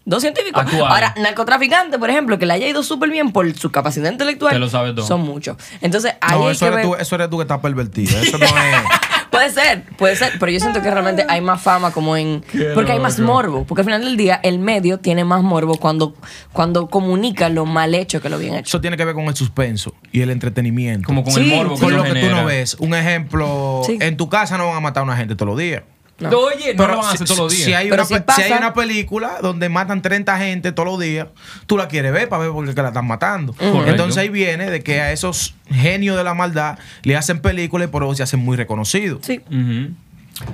[0.08, 0.62] Dos científicos.
[0.62, 0.88] Actuales.
[0.90, 4.52] Ahora, narcotraficante, por ejemplo, que le haya ido súper bien por su capacidad intelectual.
[4.54, 5.06] Te lo sabe todo.
[5.06, 5.56] Son muchos.
[5.82, 8.20] Entonces, ahí No, hay eso que eres, ver- tú, eso eres tú que estás pervertida.
[8.22, 8.52] Eso no es.
[9.30, 12.40] Puede ser, puede ser, pero yo siento que realmente hay más fama como en...
[12.50, 15.76] Qué Porque hay más morbo, porque al final del día el medio tiene más morbo
[15.76, 16.14] cuando,
[16.54, 18.66] cuando comunica lo mal hecho que lo bien hecho.
[18.68, 21.06] Eso tiene que ver con el suspenso y el entretenimiento.
[21.06, 22.76] Como con Sí, el morbo que con lo que tú no ves.
[22.80, 23.98] Un ejemplo, Sí.
[24.00, 25.82] en tu casa no van a matar a una gente todos los días.
[26.20, 26.30] No.
[26.36, 27.64] Oye, no lo van a hacer si, todos los días.
[27.64, 30.72] Si hay, Pero una, si pe- pasa- si hay una película donde matan 30 gente
[30.72, 31.28] todos los días,
[31.66, 33.52] tú la quieres ver para ver por qué la están matando.
[33.52, 33.86] Correcto.
[33.88, 37.90] Entonces ahí viene de que a esos genios de la maldad le hacen películas y
[37.92, 39.20] por eso se hacen muy reconocidos.
[39.24, 39.40] Sí.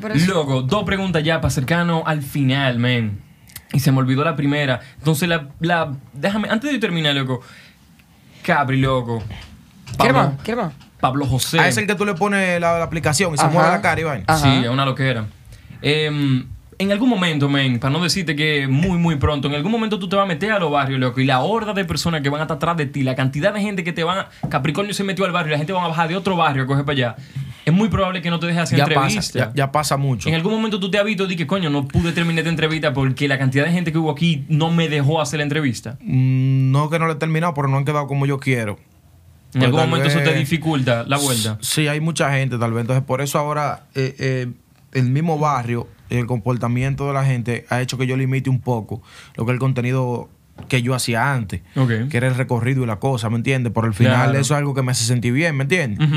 [0.00, 0.14] Pero.
[0.26, 3.20] Loco, dos preguntas ya para cercano al final, men.
[3.72, 4.80] Y se me olvidó la primera.
[4.98, 7.40] Entonces, la, la- déjame, antes de terminar, loco.
[8.42, 9.22] Cabri, loco.
[10.00, 10.30] ¿Qué más?
[10.42, 10.72] ¿Qué más?
[11.00, 11.58] Pablo José.
[11.58, 13.80] A ese es el que tú le pones la, la aplicación y se mueve la
[13.82, 14.24] cara y vaina.
[14.26, 14.38] Ajá.
[14.42, 15.26] Sí, es una loquera.
[15.84, 16.46] Em,
[16.78, 20.08] en algún momento, men, para no decirte que muy, muy pronto, en algún momento tú
[20.08, 22.40] te vas a meter a los barrios, loco, y la horda de personas que van
[22.40, 24.48] a estar atrás de ti, la cantidad de gente que te van a...
[24.48, 26.84] Capricornio se metió al barrio, la gente va a bajar de otro barrio a coger
[26.84, 27.16] para allá.
[27.64, 29.38] Es muy probable que no te dejes hacer ya pasa, entrevista.
[29.38, 30.28] ya, ya pasa mucho.
[30.28, 32.92] En algún momento tú te has visto y que coño, no pude terminar esta entrevista
[32.92, 35.96] porque la cantidad de gente que hubo aquí no me dejó hacer la entrevista.
[36.00, 38.72] Mm, No que no lo he terminado, pero no han quedado como yo quiero.
[39.54, 41.56] En Pues algún momento eso te vez- dificulta la vuelta.
[41.60, 42.80] Sí, hay mucha gente tal vez.
[42.82, 44.46] Entonces, por eso ahora eh, eh,
[44.94, 49.02] el mismo barrio, el comportamiento de la gente ha hecho que yo limite un poco
[49.36, 50.28] lo que es el contenido
[50.68, 52.08] que yo hacía antes, Ok.
[52.10, 53.72] que era el recorrido y la cosa, ¿me entiendes?
[53.72, 54.38] Por el final Claro.
[54.38, 56.08] eso es algo que me hace sentir bien, ¿me entiendes?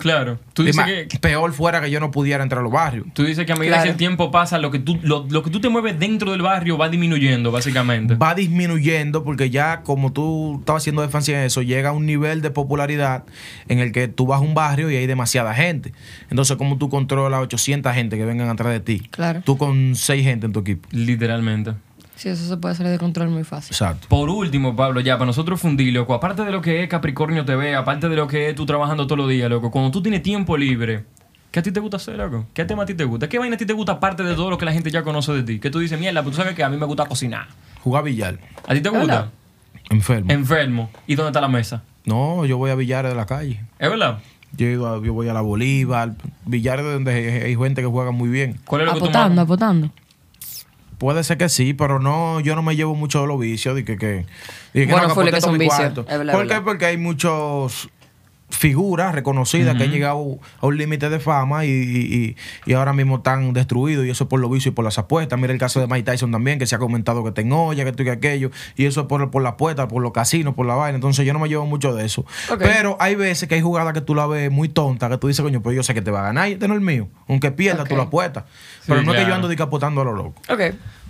[0.00, 0.38] Claro.
[0.52, 1.18] Tú dices más, que...
[1.20, 3.06] peor fuera que yo no pudiera entrar a los barrios.
[3.14, 3.84] Tú dices que a medida Claro.
[3.84, 6.42] que el tiempo pasa, lo que, tú, lo, lo que tú te mueves dentro del
[6.42, 8.14] barrio va disminuyendo, básicamente.
[8.16, 12.42] Va disminuyendo porque ya como tú estabas haciendo defensa en eso, llega a un nivel
[12.42, 13.24] de popularidad
[13.68, 15.92] en el que tú vas a un barrio y hay demasiada gente.
[16.30, 19.00] Entonces, como tú controlas 800 gente que vengan atrás de ti?
[19.10, 19.40] Claro.
[19.44, 20.88] Tú con 6 gente en tu equipo.
[20.90, 21.72] Literalmente.
[22.24, 23.72] Sí, eso se puede salir de control muy fácil.
[23.74, 24.08] Exacto.
[24.08, 27.74] Por último, Pablo, ya para nosotros fundir, loco, aparte de lo que es Capricornio TV,
[27.76, 30.56] aparte de lo que es tú trabajando todos los días, loco, cuando tú tienes tiempo
[30.56, 31.04] libre,
[31.50, 32.46] ¿qué a ti te gusta hacer, loco?
[32.54, 33.28] ¿Qué tema a ti te gusta?
[33.28, 35.32] ¿Qué vaina a ti te gusta aparte de todo lo que la gente ya conoce
[35.32, 35.58] de ti?
[35.60, 37.46] Que tú dices, mierda, pues tú sabes que a mí me gusta cocinar.
[37.82, 38.38] Jugar billar.
[38.66, 39.04] ¿A ti te gusta?
[39.06, 39.30] verdad?
[39.90, 40.32] Enfermo.
[40.32, 40.90] Enfermo.
[41.06, 41.82] ¿Y dónde está la mesa?
[42.06, 43.60] no, yo voy a billares de la calle.
[43.78, 44.20] ¿Es verdad?
[44.56, 46.14] Yo, he ido a- yo voy a la Bolívar,
[46.46, 48.58] billares donde hay, hay gente que juega muy bien.
[48.64, 49.90] ¿Cuál es lo que tú Apotando, más- apotando.
[51.04, 53.74] Puede ser que sí, pero no, yo no me llevo mucho de los vicios.
[53.74, 54.24] De que, que, de
[54.72, 55.76] que Bueno, no, que todo son vicios.
[55.76, 56.00] cuarto.
[56.08, 56.54] Es verdad, ¿Por es qué?
[56.54, 56.64] verdad.
[56.64, 57.90] Porque hay muchos
[58.50, 63.16] figuras reconocidas que han llegado a un límite de fama y, y- y- ahora mismo
[63.16, 65.38] están destruidos y eso es por los vicios y por las apuestas.
[65.40, 67.90] Mira el caso de Mike Tyson también, que se ha comentado que te olla, que
[67.90, 70.66] esto y que aquello, y eso es por, por la apuesta, por los casinos, por
[70.66, 70.94] la vaina.
[70.96, 72.24] Entonces yo no me llevo mucho de eso.
[72.58, 75.42] Pero hay veces que hay jugadas que tú la ves muy tonta, que tú dices,
[75.42, 77.08] coño, pues yo sé que te va a ganar y este no es el mío.
[77.28, 77.88] Aunque pierda, Ok.
[77.88, 78.44] tú la apuestas.
[78.86, 80.34] Pero no es que yo ando apostando a lo loco.
[80.48, 80.60] Ok.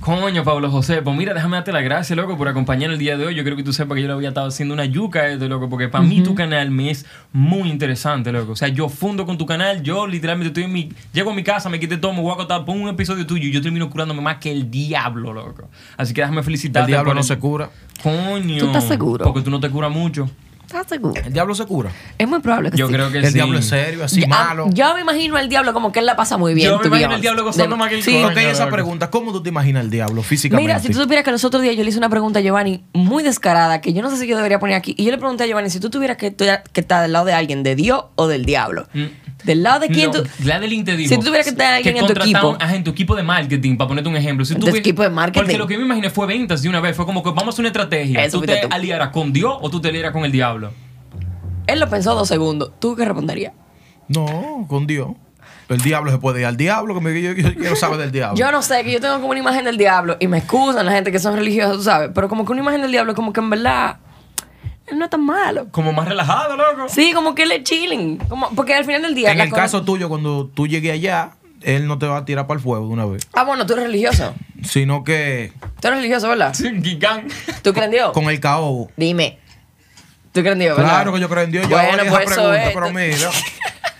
[0.01, 3.25] Coño, Pablo José, pues mira, déjame darte las gracias, loco, por acompañarnos el día de
[3.27, 3.35] hoy.
[3.35, 5.49] Yo creo que tú sepas que yo le había estado haciendo una yuca a esto,
[5.49, 8.53] loco, porque para mí tu canal me es muy interesante, loco.
[8.53, 10.93] O sea, yo fundo con tu canal, yo literalmente estoy en mi...
[11.15, 13.49] Llego a mi casa, me quité todo, me voy a contar, pongo un episodio tuyo
[13.49, 15.71] y yo termino curándome más que el diablo, loco.
[15.97, 16.91] Así que déjame felicitarte.
[16.91, 17.71] El diablo por no se cura.
[18.03, 18.59] Coño.
[18.59, 19.25] ¿Tú estás seguro?
[19.25, 20.29] Porque tú no te curas mucho.
[20.75, 21.23] ¿Estás seguro?
[21.25, 21.91] El diablo se cura.
[22.19, 22.93] Es muy probable que Yo sí.
[22.95, 23.35] creo que el sí.
[23.35, 24.67] diablo es serio, así Ya- malo.
[24.73, 26.69] Yo me imagino al diablo como que él la pasa muy bien.
[26.69, 28.23] Yo me imagino al diablo gozando más que el Sí.
[28.25, 30.67] Ok, esa pregunta, ¿cómo tú te imaginas el diablo físicamente?
[30.67, 32.83] Mira, si tú supieras que los otros días yo le hice una pregunta a Giovanni
[32.93, 34.95] muy descarada, que yo no sé si yo debería poner aquí.
[34.99, 37.35] Y yo le pregunté a Giovanni, si tú tuvieras que, que estar del lado de
[37.35, 38.89] alguien, de Dios o del diablo.
[38.95, 39.05] Mm.
[39.45, 40.23] ¿Del lado de quién No, tú...?
[40.23, 42.57] Dijo Si tú tuvieras que tener a alguien en tu equipo.
[42.59, 44.45] a en tu equipo de marketing, para ponerte un ejemplo.
[44.45, 45.41] Si tú De ves- equipo de marketing.
[45.45, 46.97] Porque lo que me imaginé fue ventas de una vez.
[46.97, 48.25] Fue como que vamos a hacer una estrategia.
[48.25, 48.69] Eso ¿Tú te tú.
[48.71, 50.73] aliarás con Dios o tú te aliarás con el diablo?
[51.67, 52.73] Él lo pensó dos segundos.
[52.79, 53.53] ¿Tú qué responderías?
[54.09, 55.09] No, con Dios.
[55.69, 58.37] El diablo se puede ir al diablo, que me, yo, yo quiero saber del diablo.
[58.37, 60.93] Yo no sé, que yo tengo como una imagen del diablo y me excusan la
[60.93, 63.41] gente que son religiosas, tú sabes, pero como que una imagen del diablo, como que
[63.41, 63.97] en verdad,
[64.87, 65.67] él no es tan malo.
[65.71, 66.89] Como más relajado, loco.
[66.89, 68.19] Sí, como que él es chilling.
[68.19, 69.33] Como, porque al final del día.
[69.33, 72.47] en el cosa- caso tuyo, cuando tú llegues allá, él no te va a tirar
[72.47, 73.27] para el fuego de una vez.
[73.33, 74.35] Ah, bueno, tú eres religioso.
[74.63, 76.53] Sino que Tú eres religioso, ¿verdad?
[76.55, 77.29] Sí, Gigán.
[77.63, 78.13] ¿Tú crees en Dios?
[78.13, 78.91] con el caobo.
[78.97, 79.39] Dime.
[80.33, 80.93] ¿Tú crees en Dios, verdad?
[80.93, 81.65] Claro que yo creo en Dios.
[81.69, 82.75] Yo Bueno, hago esa pues eso pregunta, es.
[82.75, 83.31] pero mira.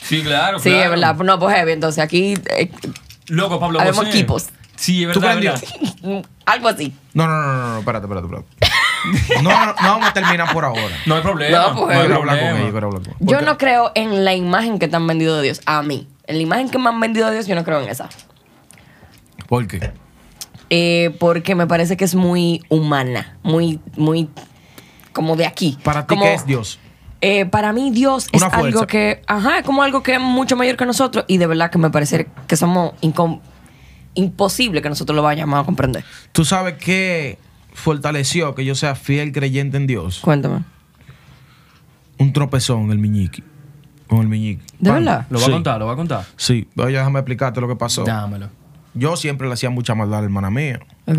[0.01, 0.59] Sí, claro.
[0.59, 0.85] Sí, claro.
[0.85, 1.15] es verdad.
[1.17, 1.73] No, pues heavy.
[1.73, 2.71] Entonces aquí eh,
[3.29, 4.49] Loco, Pablo Habemos equipos.
[4.77, 5.39] Sí, es ¿Tú verdad.
[5.39, 6.29] crees es en verdad.
[6.47, 6.93] algo así.
[7.15, 8.74] No, no, no, no, no, espérate, espérate, espérate.
[9.43, 10.97] No, no, no vamos a terminar por ahora.
[11.07, 11.59] No hay problema.
[11.59, 12.71] No, No, pues, hay hablar con problema.
[12.71, 13.15] quiero hablar con.
[13.27, 15.61] Yo no creo en la imagen que te han vendido de Dios.
[15.67, 16.09] A mí.
[16.27, 18.09] En la imagen que me han vendido de Dios, yo no creo en esa.
[19.49, 19.93] ¿Por qué?
[20.71, 23.37] Eh, porque me parece que es muy humana.
[23.43, 24.29] Muy, muy.
[25.13, 25.79] Como de aquí.
[25.83, 26.79] Para ti, Como- ¿qué es Dios?
[27.21, 28.57] Eh, para mí Dios es fuerza.
[28.59, 31.71] algo que, ajá, es como algo que es mucho mayor que nosotros y de verdad
[31.71, 33.41] que me parece que somos incom-
[34.15, 36.05] imposible que nosotros lo vayamos a comprender.
[36.33, 37.39] ¿Tú sabes qué
[37.75, 40.21] fortaleció que yo sea fiel creyente en Dios?
[40.21, 40.61] Cuéntame.
[42.19, 43.43] Un tropezón, el miñiqui.
[44.07, 44.63] Con el miñiqui.
[44.79, 45.05] ¿De Pan.
[45.05, 45.27] verdad?
[45.31, 45.51] Lo va Sí.
[45.51, 46.25] a contar, lo va a contar.
[46.37, 48.05] Sí, oye, déjame explicarte lo que pasó.
[48.05, 48.49] Dámelo.
[48.97, 50.79] Yo siempre le hacía mucha maldad a la hermana mía.
[51.07, 51.19] Ok.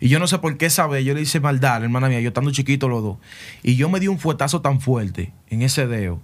[0.00, 2.08] Y yo no sé por qué esa vez yo le hice maldad a la hermana
[2.08, 3.16] mía, yo estando chiquito los dos.
[3.64, 6.20] Y yo me di un fuetazo tan fuerte en ese dedo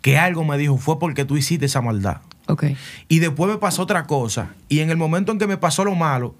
[0.00, 2.22] que algo me dijo, fue porque tú hiciste esa maldad.
[2.46, 2.64] Ok.
[3.08, 4.54] Y después me pasó otra cosa.
[4.70, 6.34] Y en el momento en que me pasó lo malo,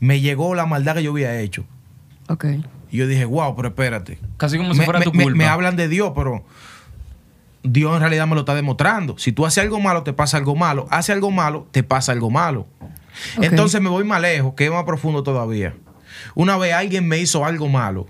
[0.00, 1.64] me llegó la maldad que yo había hecho.
[2.28, 2.44] Ok.
[2.90, 4.18] Y yo dije, wow, pero espérate.
[4.36, 5.36] Casi como si me, fuera me- tu culpa.
[5.36, 6.44] me hablan de Dios, pero
[7.62, 9.18] Dios en realidad me lo está demostrando.
[9.18, 10.86] Si tú haces algo malo, te pasa algo malo.
[10.90, 12.66] Hace algo malo, te pasa algo malo.
[13.40, 15.74] Entonces me voy más lejos, que es más profundo todavía.
[16.34, 18.06] Una vez alguien me hizo algo malo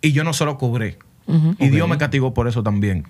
[0.00, 0.98] y yo no se lo cobré.
[1.58, 3.06] Y Dios me castigó por eso también.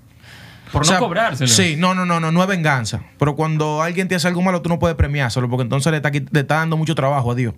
[0.73, 1.49] Por O no sea, cobrárselo.
[1.49, 3.01] Sí, no, no, no, no, no es venganza.
[3.19, 6.11] Pero cuando alguien te hace algo malo, tú no puedes premiárselo porque entonces le está,
[6.11, 7.55] quit- le está dando mucho trabajo a Dios.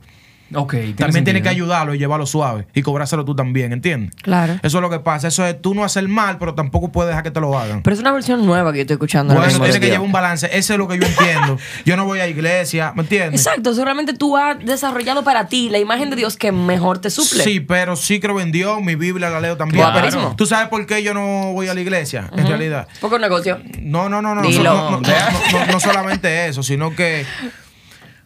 [0.54, 1.66] Ok, tiene También tienes que sentido.
[1.66, 4.14] ayudarlo y llevarlo suave y cobrárselo tú también, ¿entiendes?
[4.22, 4.54] Claro.
[4.62, 5.28] Eso es lo que pasa.
[5.28, 7.83] Eso es tú no hacer mal, pero tampoco puedes dejar que te lo hagan.
[7.83, 9.35] Pero es una versión nueva que yo estoy escuchando.
[9.35, 10.48] Bueno, mismo tiene de que llevar un balance.
[10.52, 11.58] Eso es lo que yo entiendo.
[11.85, 13.40] yo no voy a iglesia, ¿me entiendes?
[13.40, 17.44] Exacto, seguramente tú has desarrollado para ti la imagen de Dios que mejor te suple.
[17.44, 19.85] Sí, pero sí creo en Dios, mi Biblia la leo también.
[19.85, 20.35] Claro.
[20.37, 22.31] ¿Tú sabes por qué yo no voy a la iglesia?
[22.37, 22.88] En realidad.
[23.00, 23.60] Poco negocio.
[23.81, 24.42] No, no, no, no.
[24.42, 24.75] No, Dilo.
[24.75, 27.25] no, no, no, no, no solamente eso, sino que,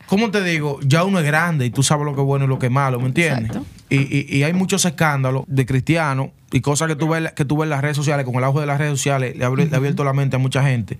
[0.06, 0.78] ¿cómo te digo?
[0.82, 2.72] Ya uno es grande y tú sabes lo que es bueno y lo que es
[2.72, 3.46] malo, ¿me entiendes?
[3.56, 3.66] Exacto.
[3.90, 7.56] Y, y- y hay muchos escándalos de cristianos y cosas que tú ves, que tú
[7.56, 9.68] ves en las redes sociales, con el auge de las redes sociales, le ha abri-
[9.68, 10.98] le ha abierto la mente a mucha gente,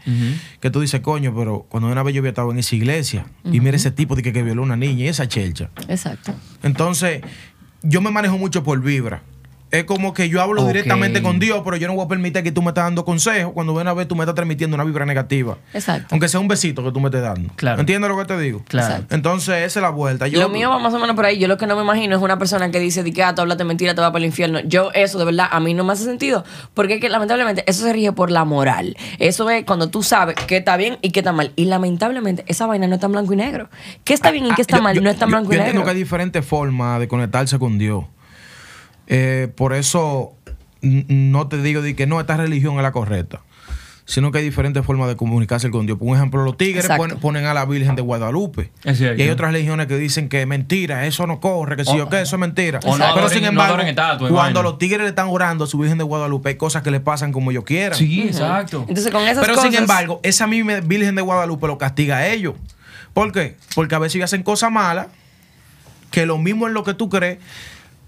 [0.61, 3.61] que tú dices, coño, pero cuando una vez yo había estado en esa iglesia y
[3.61, 5.71] mira ese tipo de que, que violó a una niña y esa chelcha.
[5.89, 6.35] Exacto.
[6.63, 7.23] Entonces,
[7.83, 9.23] yo me manejo mucho por vibra.
[9.75, 12.53] Es como que yo hablo directamente con Dios, pero yo no voy a permitir que
[12.53, 15.05] tú me estás dando consejos cuando ven a ver tú me estás transmitiendo una vibra
[15.07, 15.57] negativa.
[15.73, 16.09] Exacto.
[16.13, 17.53] Aunque sea un besito que tú me estés dando.
[17.57, 17.81] Claro.
[17.81, 18.63] ¿Entiendes lo que te digo?
[18.69, 18.95] Claro.
[18.95, 19.15] Exacto.
[19.15, 20.29] Entonces, esa es la vuelta.
[20.29, 21.39] Yo, lo mío va más o menos por ahí.
[21.39, 23.41] Yo lo que no me imagino es una persona que dice, di que ah, tú
[23.43, 24.61] hablaste mentira, te va para el infierno.
[24.61, 26.45] Yo, eso de verdad, a mí no me hace sentido.
[26.75, 28.97] Porque es que lamentablemente eso se rige por la moral.
[29.19, 31.53] Eso es cuando tú sabes qué está bien y qué está mal.
[31.57, 33.69] Y lamentablemente esa vaina no está en blanco y negro.
[34.05, 34.95] ¿Qué está bien y qué está Ah, yo- mal?
[34.95, 35.85] yo- no está en yo- blanco yo y entiendo negro.
[35.87, 38.05] que hay diferentes formas de conectarse con Dios.
[39.07, 40.33] Eh, por eso
[40.83, 43.41] no te digo de que no, esta religión es la correcta.
[44.07, 45.97] Sino que hay diferentes formas de comunicarse con Dios.
[45.99, 48.71] Por ejemplo, los tigres ponen, ponen a la Virgen de Guadalupe.
[48.85, 49.19] Es cierto.
[49.19, 51.97] Y hay otras religiones que dicen que es mentira, eso no corre, que si O-
[51.97, 52.81] yo qué, eso es mentira.
[52.85, 53.83] o no Pero adoren- sin no embargo,
[54.29, 57.01] cuando los tigres le están orando a su Virgen de Guadalupe, hay cosas que le
[57.01, 57.99] pasan como ellos quieran.
[57.99, 58.85] Sí, exacto.
[58.87, 59.71] Entonces con esas Pero cosas...
[59.71, 62.53] sin embargo, esa misma Virgen de Guadalupe lo castiga a ellos.
[63.15, 63.57] ¿Por qué?
[63.75, 65.07] Porque a veces hacen cosas malas,
[66.11, 67.39] que lo mismo es lo que tú crees.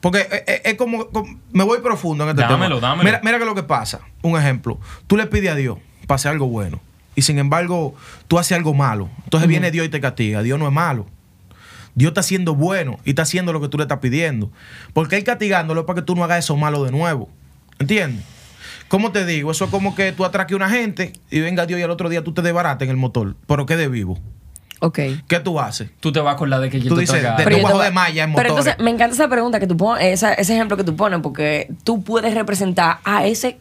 [0.07, 2.88] Porque es, es- es como, como- Me voy profundo en este Dámelo, tema.
[2.90, 3.04] dámelo.
[3.04, 4.00] Mira, mira que lo que pasa.
[4.22, 4.78] Un ejemplo.
[5.09, 6.80] Tú le pides a Dios para hacer algo bueno.
[7.16, 7.94] Y sin embargo,
[8.28, 9.09] tú haces algo malo.
[9.24, 10.42] Entonces viene Dios y te castiga.
[10.42, 11.07] Dios no es malo.
[11.96, 14.52] Dios está haciendo bueno y está haciendo lo que tú le estás pidiendo.
[14.92, 17.28] Porque Él castigándolo es para que tú no hagas eso malo de nuevo.
[17.80, 18.24] ¿Entiendes?
[18.88, 19.50] ¿Cómo te digo?
[19.50, 22.09] Eso es como que tú atraques a una gente y venga Dios y al otro
[22.09, 23.34] día tú te desbarates en el motor.
[23.48, 24.18] Pero quede vivo.
[24.81, 24.99] Ok.
[25.27, 25.91] ¿Qué tú haces?
[26.01, 27.62] Tú te vas con la de que yo Tú te dices, de- Pero, yo te
[27.62, 28.66] bajo de malla en pero motores.
[28.74, 31.68] entonces me encanta esa pregunta que tú pones, esa- ese ejemplo que tú pones, porque
[31.85, 33.59] tú puedes representar a ese.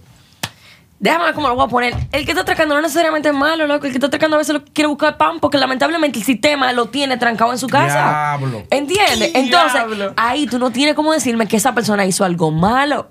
[1.00, 1.94] Déjame ver cómo lo voy a poner.
[2.14, 3.86] El que está atracando no necesariamente es malo, loco.
[3.86, 6.88] El que está atracando a veces lo quiere buscar pan porque lamentablemente el sistema lo
[6.88, 8.38] tiene trancado en su casa.
[8.38, 8.64] Diablo.
[8.72, 9.32] ¿Entiendes?
[9.36, 9.82] Entonces,
[10.16, 13.10] ahí tú no tienes cómo decirme que esa persona hizo algo malo.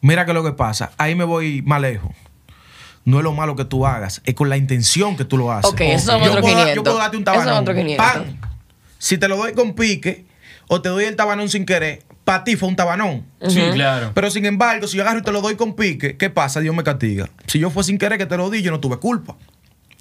[0.00, 0.90] Mira que lo que pasa.
[0.96, 2.10] Ahí me voy más lejos.
[3.04, 5.70] No es lo malo que tú hagas, es con la intención que tú lo haces.
[5.72, 6.74] Ok, eso puedo dar- 500.
[6.76, 7.62] Yo puedo darte un Eso son tabanón.
[7.62, 8.06] otros 500.
[8.06, 8.24] ¡Pam!
[8.98, 10.24] Si te lo doy con pique
[10.68, 13.24] o te doy el tabanón sin querer, para ti fue un tabanón.
[13.48, 14.12] Sí, claro.
[14.14, 16.60] Pero sin embargo, si yo agarro y te lo doy con pique, ¿qué pasa?
[16.60, 17.28] Dios me castiga.
[17.48, 19.36] Si yo fue sin querer que te lo di, yo no tuve culpa.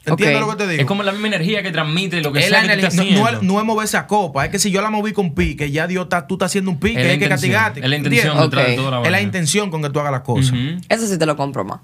[0.05, 0.47] ¿Entiendes Ok.
[0.47, 0.81] lo que te digo?
[0.81, 2.81] Es como la misma energía que transmite lo que Es sea la que
[3.13, 5.69] no, es, no es moverse a copa, es que si yo la moví con pique,
[5.69, 7.81] ya Dios está, tú estás haciendo un pique, Es hay que castigarte.
[7.81, 10.21] es la intención detrás de toda la Es la intención con que tú hagas las
[10.21, 10.53] cosas.
[10.89, 11.81] Eso sí te lo compro más.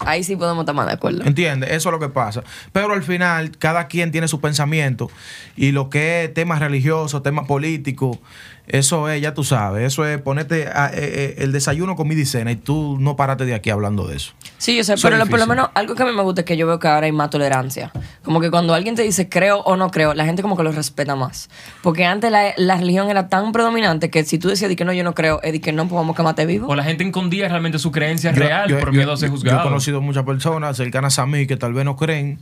[0.00, 1.24] Ahí sí podemos estar más de acuerdo.
[1.24, 1.70] ¿Entiendes?
[1.70, 2.42] Eso es lo que pasa.
[2.72, 5.10] Pero al final, cada quien tiene su pensamiento.
[5.56, 8.18] Y lo que es temas religiosos, temas políticos,
[8.66, 12.24] eso es, ya tú sabes, eso es ponerte a- eh, eh, el desayuno, comida y
[12.24, 12.50] cena.
[12.50, 14.32] Y tú no parate de aquí hablando de eso.
[14.58, 16.40] Sí, yo sé, Eso pero lo- por lo menos algo que a mí me gusta
[16.40, 17.92] es que yo veo que ahora hay más tolerancia.
[18.22, 20.72] Como que cuando alguien te dice creo o no creo, la gente como que lo
[20.72, 21.50] respeta más.
[21.82, 24.92] Porque antes la, la religión era tan predominante que si tú decías di que no,
[24.94, 26.66] yo no creo, es de que no podemos quemarte vivo.
[26.68, 29.28] O la gente escondía realmente su creencia Yo- real yo- por yo- miedo a ser
[29.30, 29.58] juzgado.
[29.58, 32.38] Yo he conocido muchas personas cercanas a mí que tal vez no creen.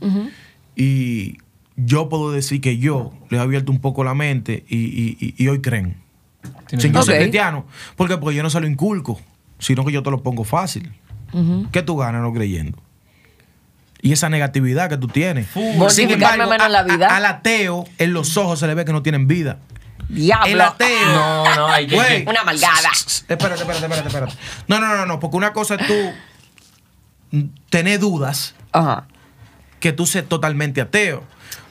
[0.75, 1.37] Y
[1.75, 5.35] yo puedo decir que yo les he abierto un poco la mente y, y- y-
[5.43, 5.97] y hoy creen.
[6.67, 7.65] Sin yo ser cristiano.
[7.95, 8.17] ¿Por qué?
[8.17, 9.19] Porque yo no se lo inculco,
[9.59, 10.91] sino que yo te lo pongo fácil.
[11.71, 12.77] ¿Qué tú ganas no creyendo?
[14.01, 15.47] Y esa negatividad que tú tienes.
[15.55, 17.07] Mortificarme menos a- la vida.
[17.07, 19.59] a- al ateo en los ojos se le ve que no tienen vida.
[20.09, 20.45] Diablo.
[20.45, 21.07] El ateo.
[21.15, 22.25] No, no, hay que-.
[22.27, 22.89] Una malgada.
[22.93, 24.33] Espérate, espérate, espérate, espérate.
[24.67, 29.07] No, no, no, no, porque una cosa es tú tener dudas Ajá.
[29.83, 31.23] Que tú seas totalmente ateo.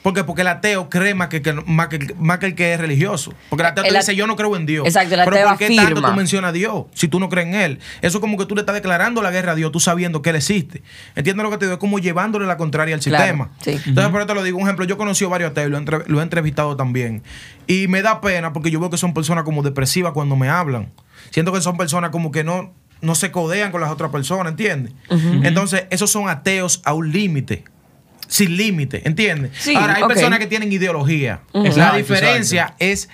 [0.03, 0.23] ¿Por qué?
[0.23, 3.33] Porque el ateo cree más que, que- más, que, más que el que es religioso.
[3.49, 4.85] Porque el ateo El te a- dice, yo no creo en Dios.
[4.85, 6.09] Exacto, el Pero ateo ¿por qué tanto afirma.
[6.09, 7.79] tú mencionas a Dios si tú no crees en Él?
[8.03, 10.29] Eso es como que tú le estás declarando la guerra a Dios, tú sabiendo que
[10.29, 10.83] Él existe.
[11.15, 11.73] ¿Entiendes lo que te digo?
[11.73, 13.49] Es como llevándole la contraria al Claro, sistema.
[13.63, 13.71] sí.
[13.89, 14.57] Entonces, por eso te lo digo.
[14.59, 17.23] Un ejemplo, yo he conocido varios ateos, lo he, entre- lo he entrevistado también.
[17.65, 20.89] Y me da pena porque yo veo que son personas como depresivas cuando me hablan.
[21.31, 24.93] Siento que son personas como que no, no se codean con las otras personas, ¿entiendes?
[25.09, 27.63] Entonces, esos son ateos a un límite.
[28.33, 29.51] Sin límite, ¿entiendes?
[29.59, 31.41] Sí, Ahora, hay personas que tienen ideología.
[31.53, 33.07] Exacto, La diferencia es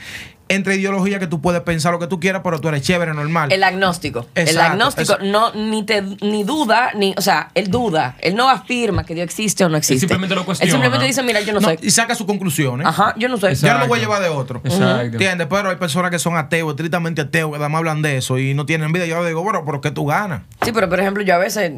[0.48, 3.52] entre ideologías que tú puedes pensar lo que tú quieras, pero tú eres chévere, normal.
[3.52, 4.26] El agnóstico.
[4.34, 8.16] el Exacto, agnóstico no ni te ni duda, ni, o sea, él duda.
[8.20, 10.00] Él no afirma que Dios existe o no existe.
[10.08, 10.68] simplemente lo cuestiona.
[10.70, 11.80] Él simplemente dice, mira, yo no, No, soy.
[11.82, 12.88] y saca sus conclusiones.
[12.88, 13.54] Ajá, yo no soy.
[13.56, 14.18] Yo no lo voy a Exacto.
[14.18, 14.62] llevar de otro.
[14.64, 15.02] Exacto.
[15.18, 15.48] ¿Entiendes?
[15.50, 18.66] Pero hay personas que son ateos, estrictamente ateos, que además hablan de eso y no
[18.66, 19.06] tienen vida.
[19.06, 20.44] Yo le digo, bueno, pero ¿qué tú ganas?
[20.64, 21.74] Sí, pero por ejemplo, yo a veces,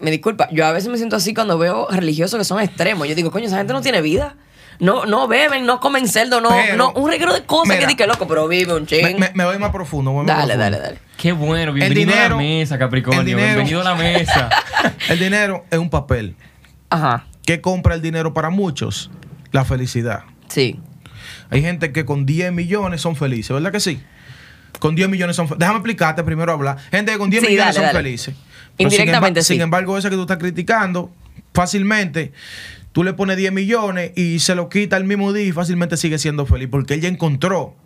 [0.00, 3.06] me disculpa, yo a veces me siento así cuando veo religiosos que son extremos.
[3.08, 4.36] Yo digo, coño, esa gente no tiene vida.
[4.78, 7.86] No, no beben, no comen cerdo, no, Pero- no, un reguero de cosas Mira, que
[7.86, 9.02] di que loco, pero vive un ching.
[9.02, 10.10] Me, me- me voy más profundo.
[10.12, 10.64] voy más dale, profundo.
[10.78, 10.98] dale, dale.
[11.18, 13.22] Qué bueno, bienvenido dinero- a la mesa, Capricornio.
[13.22, 14.48] dinero- Bienvenido a la mesa.
[15.10, 16.34] El dinero es un papel.
[16.88, 19.10] Ajá, ¿Qué compra el dinero para muchos?
[19.52, 20.22] La felicidad.
[20.48, 20.78] sí.
[21.50, 24.00] Hay gente que con 10 millones son felices, ¿verdad que sí?
[24.78, 25.58] Con 10 millones son felices.
[25.58, 26.78] Déjame explicarte primero hablar.
[26.92, 28.08] Gente que con 10 Sí, millones dale, son dale.
[28.08, 28.34] felices.
[28.80, 29.54] Pero Indirectamente, sin, sí.
[29.54, 31.10] sin embargo, ese que tú estás criticando,
[31.52, 32.32] fácilmente,
[32.92, 36.18] tú le pones 10 millones y se lo quita el mismo día y fácilmente sigue
[36.18, 37.76] siendo feliz porque él ya encontró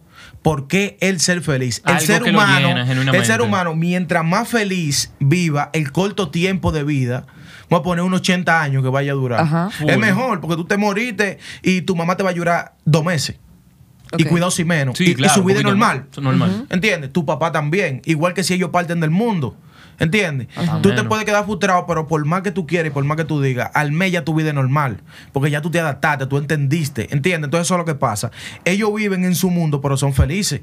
[0.43, 1.83] por qué él ser feliz.
[1.87, 6.71] El Algo ser humano, llena, el ser humano, mientras más feliz viva el corto tiempo
[6.71, 7.27] de vida,
[7.71, 9.41] vamos a poner unos 80 años que vaya a durar.
[9.41, 9.71] Ajá.
[9.87, 13.37] Es mejor porque tú te moriste y tu mamá te va a llorar dos meses.
[14.17, 14.97] Y cuidado si menos.
[14.97, 15.65] Sí, y, su vida es.
[15.65, 16.07] Normal.
[16.71, 17.13] ¿Entiendes?
[17.13, 18.01] Tu papá también.
[18.05, 19.57] Igual que si ellos parten del mundo.
[19.99, 20.49] ¿Entiendes?
[20.83, 23.25] Tú te puedes quedar frustrado, pero por más que tú quieras y por más que
[23.25, 25.01] tú digas, al mes ya tu vida es normal.
[25.33, 27.13] Porque ya tú te adaptaste, tú entendiste.
[27.15, 27.47] ¿Entiendes?
[27.47, 28.31] Entonces eso es lo que pasa.
[28.65, 30.63] Ellos viven en su mundo, pero son felices.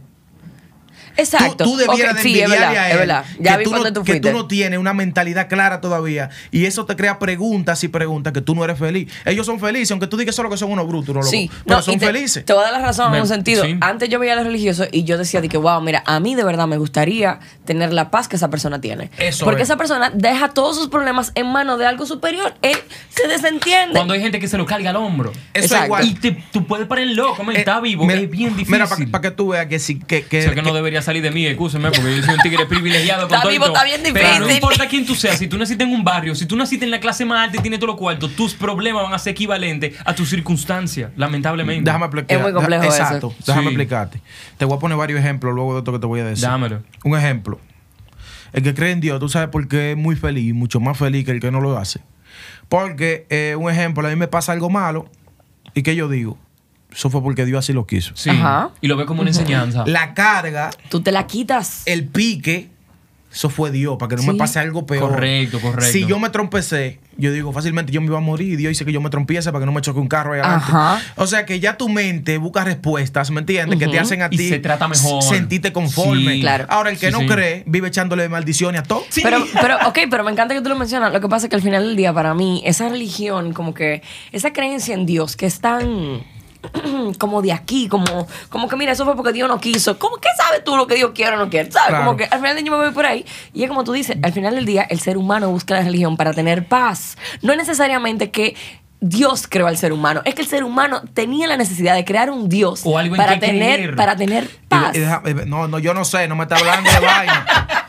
[1.18, 1.64] Exacto.
[1.64, 3.26] Tú, tú debieras Ok, de sí, es envidiarle verdad, a él verdad.
[3.40, 4.32] Ya que, vi tú no, dónde tú que fuiste.
[4.32, 8.42] tú no tienes una mentalidad clara todavía y eso te crea preguntas y preguntas que
[8.42, 9.12] tú no eres feliz.
[9.26, 11.84] Ellos son felices, aunque tú digas solo que son unos brutos, no Sí, pero no,
[11.84, 12.46] son te, felices.
[12.46, 13.64] Te voy a dar la razón Me- en un sentido.
[13.64, 13.78] sí.
[13.82, 16.36] Antes yo veía a los religiosos y yo decía de que, wow, mira, a mí
[16.36, 19.10] de verdad me gustaría tener la paz que esa persona tiene.
[19.18, 19.68] Eso Porque es.
[19.70, 22.54] esa persona deja todos sus problemas en manos de algo superior.
[22.62, 22.78] Él
[23.10, 23.94] se desentiende.
[23.96, 25.32] Cuando hay gente que se lo carga al hombro.
[25.54, 25.82] Eso Exacto.
[25.84, 26.06] es igual.
[26.08, 28.72] Y te- tú puedes parar loco, man, Eh, está vivo, mira- es bien difícil.
[28.74, 31.22] Mira, para que tú veas que sí, que, que, O sea que no que- salir
[31.24, 33.22] de mí, escúcheme, porque yo soy un tigre privilegiado.
[33.28, 33.74] con Está todo vivo, todo.
[33.76, 34.54] está bien Pero no difícil.
[34.56, 37.00] importa quién tú seas, si tú naciste en un barrio, si tú naciste en la
[37.00, 40.14] clase más alta y tienes todos los cuartos, tus problemas van a ser equivalentes a
[40.16, 41.84] tus circunstancias, lamentablemente.
[41.90, 42.38] Déjame explicar.
[42.38, 42.94] Es muy complejo eso.
[42.94, 43.36] Exacto.
[43.46, 43.68] Déjame Sí.
[43.70, 44.22] explicarte.
[44.58, 46.48] Te voy a poner varios ejemplos luego de esto que te voy a decir.
[46.48, 46.82] Dámelo.
[47.04, 47.60] Un ejemplo.
[48.54, 51.26] El que cree en Dios, tú sabes por qué es muy feliz, mucho más feliz
[51.26, 52.02] que el que no lo hace.
[52.70, 55.10] Porque, eh, un ejemplo, a mí me pasa algo malo
[55.74, 56.38] y que yo digo,
[56.92, 58.12] eso fue porque Dios así lo quiso.
[58.16, 58.30] Sí.
[58.30, 58.72] Ajá.
[58.82, 59.84] Y lo ve como una enseñanza.
[59.88, 61.84] La carga, Tú te la quitas.
[61.86, 62.70] el pique,
[63.34, 64.38] eso fue Dios, para que no me Sí.
[64.38, 65.10] pase algo peor.
[65.12, 65.86] Correcto, correcto.
[65.90, 68.84] Si yo me trompecé, yo digo fácilmente yo me iba a morir y Dios dice
[68.84, 70.66] que yo me trompiese para que no me choque un carro ahí adelante.
[70.68, 71.02] Ajá.
[71.16, 73.80] O sea que ya tu mente busca respuestas, ¿me entiendes?
[73.80, 75.24] Que te hacen a Y ti se trata mejor.
[75.24, 76.34] sentirte conforme.
[76.34, 76.42] Sí.
[76.42, 76.66] Claro.
[76.68, 77.26] Ahora el que Sí, no sí.
[77.28, 79.06] cree vive echándole maldiciones a todo.
[79.24, 81.14] Pero, pero, ok, pero me encanta que tú lo mencionas.
[81.14, 84.02] Lo que pasa es que al final del día, para mí, esa religión, como que,
[84.34, 86.22] esa creencia en Dios que es tan
[87.20, 89.98] como de aquí, como, como que mira, eso fue porque Dios no quiso.
[89.98, 91.72] ¿Cómo que sabes tú lo que Dios quiere o no quiere?
[91.72, 91.90] ¿Sabes?
[91.90, 92.06] Claro.
[92.06, 93.26] Como que al final del día me voy por ahí.
[93.54, 96.18] Y es como tú dices, al final del día, el ser humano busca la religión
[96.18, 97.18] para tener paz.
[97.42, 98.56] No es necesariamente que
[99.04, 100.22] Dios creó al ser humano.
[100.26, 103.40] Es que el ser humano tenía la necesidad de crear un Dios O algo para
[103.40, 103.96] tener, creer.
[103.96, 104.96] para tener paz.
[104.96, 107.46] y deja- y- no, no, yo no sé, no me está hablando de vaina.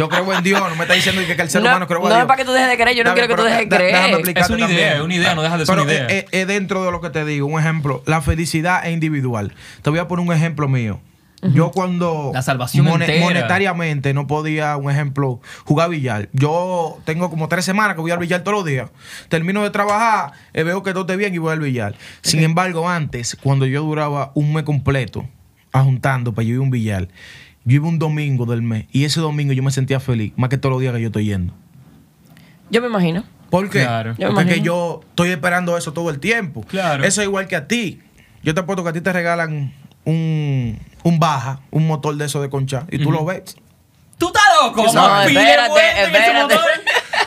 [0.00, 1.98] Yo creo en Dios, no me está diciendo que, que el ser No, humano creo
[1.98, 2.20] en no Dios.
[2.20, 3.94] es para que tú dejes de creer, yo no quiero que tú dejes de creer.
[4.36, 6.06] Es una idea, es una idea, no deja de ser Pero una idea.
[6.06, 7.46] Es, es dentro de lo que te digo.
[7.46, 9.52] Un ejemplo, la felicidad es individual.
[9.82, 11.00] Te voy a poner un ejemplo mío.
[11.54, 13.18] Yo cuando La salvación entera.
[13.24, 16.28] monetariamente no podía, un ejemplo, jugar billar.
[16.34, 18.90] Yo tengo como tres semanas que voy al billar todos los días.
[19.30, 21.94] Termino de trabajar, eh, veo que todo esté bien y voy al billar.
[22.20, 25.26] Sin embargo, antes, cuando yo duraba un mes completo
[25.72, 27.08] ajuntando para yo ir a un billar,
[27.64, 30.58] yo iba un domingo del mes y ese domingo yo me sentía feliz, más que
[30.58, 31.54] todos los días que yo estoy yendo.
[32.70, 33.24] Yo me imagino.
[33.50, 33.80] ¿Por qué?
[33.82, 34.14] Claro.
[34.18, 34.64] Yo me Porque imagino.
[34.64, 36.62] yo estoy esperando eso todo el tiempo.
[36.68, 37.02] Claro.
[37.04, 38.00] Eso es igual que a ti.
[38.42, 42.40] Yo te apuesto que a ti te regalan un, un baja, un motor de eso
[42.40, 43.56] de concha, y tú lo ves.
[44.18, 44.82] ¿Tú estás loco?
[44.92, 46.54] No, espérate, espérate.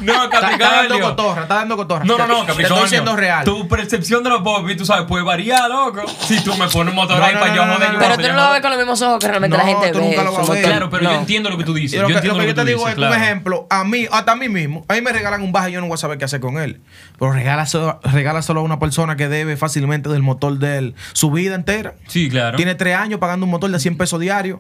[0.02, 1.10] No, Está, está dando Capricornio.
[1.10, 2.06] cotorra, está dando cotorra.
[2.06, 2.76] No, no, no, Te- Te Capricornio.
[2.84, 3.44] estoy siendo real.
[3.46, 6.02] Tu percepción de los popis, tú sabes, puede variar, loco.
[6.26, 8.16] Si tú me pones un motor No, ahí no, para no, yo no, joder, Pero
[8.16, 10.06] tú no lo ves con los mismos ojos que realmente la gente tú ve.
[10.06, 10.62] nunca lo vas a su ver.
[10.62, 10.72] motor.
[10.72, 11.12] Claro, pero No.
[11.14, 12.02] yo entiendo lo que tú dices.
[12.02, 13.16] lo yo que, entiendo lo que yo te tú digo dices, es, claro.
[13.16, 15.74] un ejemplo, a mí, hasta a mí mismo, a mí me regalan un baja y
[15.74, 16.82] yo no voy a saber qué hacer con él.
[17.20, 21.56] Pero regálaselo, regálaselo a una persona que debe fácilmente del motor de él su vida
[21.56, 21.94] entera.
[22.08, 22.58] Sí, claro.
[22.58, 24.60] Tiene tres años pagando un motor de 100 pesos diarios.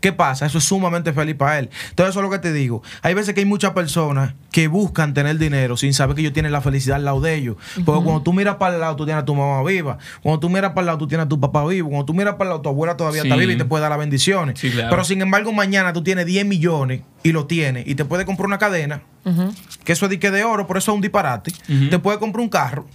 [0.00, 0.46] ¿Qué pasa?
[0.46, 1.70] Eso es sumamente feliz para él.
[1.90, 2.82] Entonces, eso es lo que te digo.
[3.02, 6.52] Hay veces que hay muchas personas que buscan tener dinero sin saber que ellos tienen
[6.52, 7.56] la felicidad al lado de ellos.
[7.84, 9.98] Porque cuando tú miras para el lado, tú tienes a tu mamá viva.
[10.22, 11.88] Cuando tú miras para el lado, tú tienes a tu papá vivo.
[11.90, 13.28] Cuando tú miras para el lado, tu abuela todavía Sí.
[13.28, 14.58] está viva y te puede dar las bendiciones.
[14.58, 14.90] Sí, claro.
[14.90, 18.46] Pero sin embargo, mañana tú tienes 10 millones y lo tienes y te puedes comprar
[18.46, 19.02] una cadena,
[19.84, 21.52] que eso es dique de oro, por eso es un disparate.
[21.90, 22.86] Te puedes comprar un carro,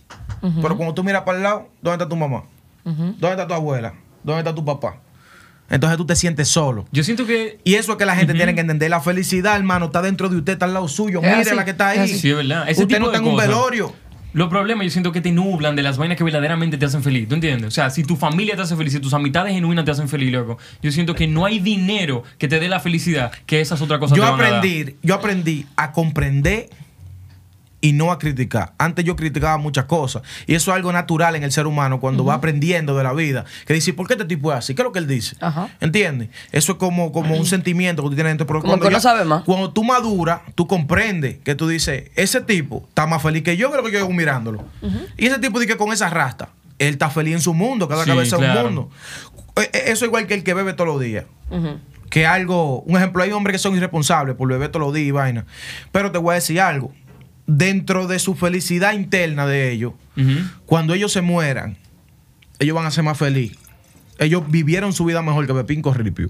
[0.61, 2.43] pero cuando tú miras para el lado, ¿dónde está tu mamá?
[2.83, 3.93] ¿Dónde está tu abuela?
[4.23, 4.97] ¿Dónde está tu papá?
[5.70, 6.86] Entonces tú te sientes solo.
[6.91, 7.59] Yo siento que.
[7.63, 8.89] Y eso es que la gente tiene que entender.
[8.89, 11.20] La felicidad, hermano, está dentro de usted, está al lado suyo.
[11.22, 12.07] Es Mire así, la que está es ahí.
[12.18, 12.70] Sí, es verdad.
[12.70, 13.93] Ese usted no está en un velorio.
[14.34, 17.28] Los problemas yo siento que te nublan de las vainas que verdaderamente te hacen feliz.
[17.28, 17.70] ¿Tú entiendes?
[17.70, 20.32] O sea, si tu familia te hace feliz, si tus amistades genuinas te hacen feliz,
[20.32, 23.99] loco, yo siento que no hay dinero que te dé la felicidad que esas otras
[23.99, 24.55] cosas Yo te van a dar.
[24.57, 26.70] aprendí, yo aprendí a comprender
[27.88, 28.73] y no a criticar.
[28.77, 30.21] Antes yo criticaba muchas cosas.
[30.45, 33.45] Y eso es algo natural en el ser humano cuando va aprendiendo de la vida.
[33.65, 34.75] Que dice, ¿por qué este tipo es así?
[34.75, 35.38] ¿Qué es lo que él dice?
[35.39, 35.69] Ajá.
[35.79, 36.29] ¿Entiendes?
[36.51, 38.45] Eso es como, como un sentimiento que tú tienes dentro.
[38.45, 39.43] Pero Como cuando que uno sabe más.
[39.43, 43.69] Cuando tú maduras, tú comprendes que tú dices, ese tipo está más feliz que yo,
[43.73, 44.65] lo que yo llevo mirándolo.
[45.17, 48.03] Y ese tipo dice que con esa rasta, él está feliz en su mundo, cada
[48.03, 48.89] Sí, cabeza es un mundo.
[49.55, 51.23] Eh, eh, Eso es igual que el que bebe todos los días
[52.09, 55.11] que algo, un ejemplo, hay hombres que son irresponsables por beber todos los días y
[55.11, 55.45] vaina.
[55.91, 56.93] Pero te voy a decir algo.
[57.48, 59.93] Dentro de su felicidad interna de ellos,
[60.66, 61.78] cuando ellos se mueran,
[62.60, 63.58] ellos van a ser más felices.
[64.20, 66.30] Ellos vivieron su vida mejor que Pepín Corripio.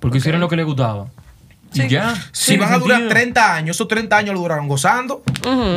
[0.00, 1.08] Porque hicieron lo que les gustaba.
[1.72, 1.82] Sí.
[1.82, 2.14] Y ya.
[2.32, 3.10] Si van a durar sentido.
[3.14, 5.22] 30 años, esos 30 años lo duraron gozando.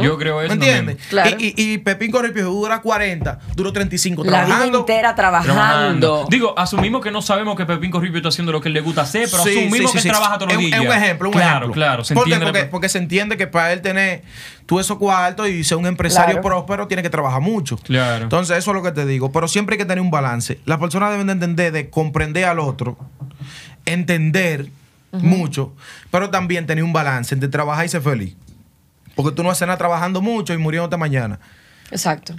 [0.01, 0.47] Yo creo eso.
[0.49, 0.97] ¿Me entiendes?
[1.09, 1.29] Claro.
[1.39, 4.79] Y, y- y Pepín Corripio dura 40, duró 35 La vida trabajando.
[4.79, 5.53] entera trabajando.
[5.53, 6.27] Trabajando.
[6.29, 9.01] Digo, asumimos que no sabemos que Pepín Corripio está haciendo lo que él le gusta
[9.01, 10.07] hacer, pero Sí, asumimos sí, sí, que sí.
[10.07, 10.79] él trabaja todos los días.
[10.81, 11.73] Es un ejemplo, un claro, ejemplo.
[11.73, 12.33] Claro, se ¿Por qué?
[12.33, 12.45] entiende.
[12.51, 14.23] Porque, la- porque se entiende que para él tener
[14.65, 16.41] tú esos cuartos y ser un empresario Claro.
[16.41, 17.77] próspero tiene que trabajar mucho.
[17.77, 18.23] Claro.
[18.23, 19.31] Entonces, eso es lo que te digo.
[19.31, 20.59] Pero siempre hay que tener un balance.
[20.65, 22.97] Las personas deben de entender de comprender al otro,
[23.85, 24.67] entender
[25.21, 25.73] mucho,
[26.11, 28.35] pero también tener un balance entre trabajar y ser feliz.
[29.15, 31.39] Porque tú no haces nada trabajando mucho y muriéndote mañana.
[31.91, 32.35] Exacto.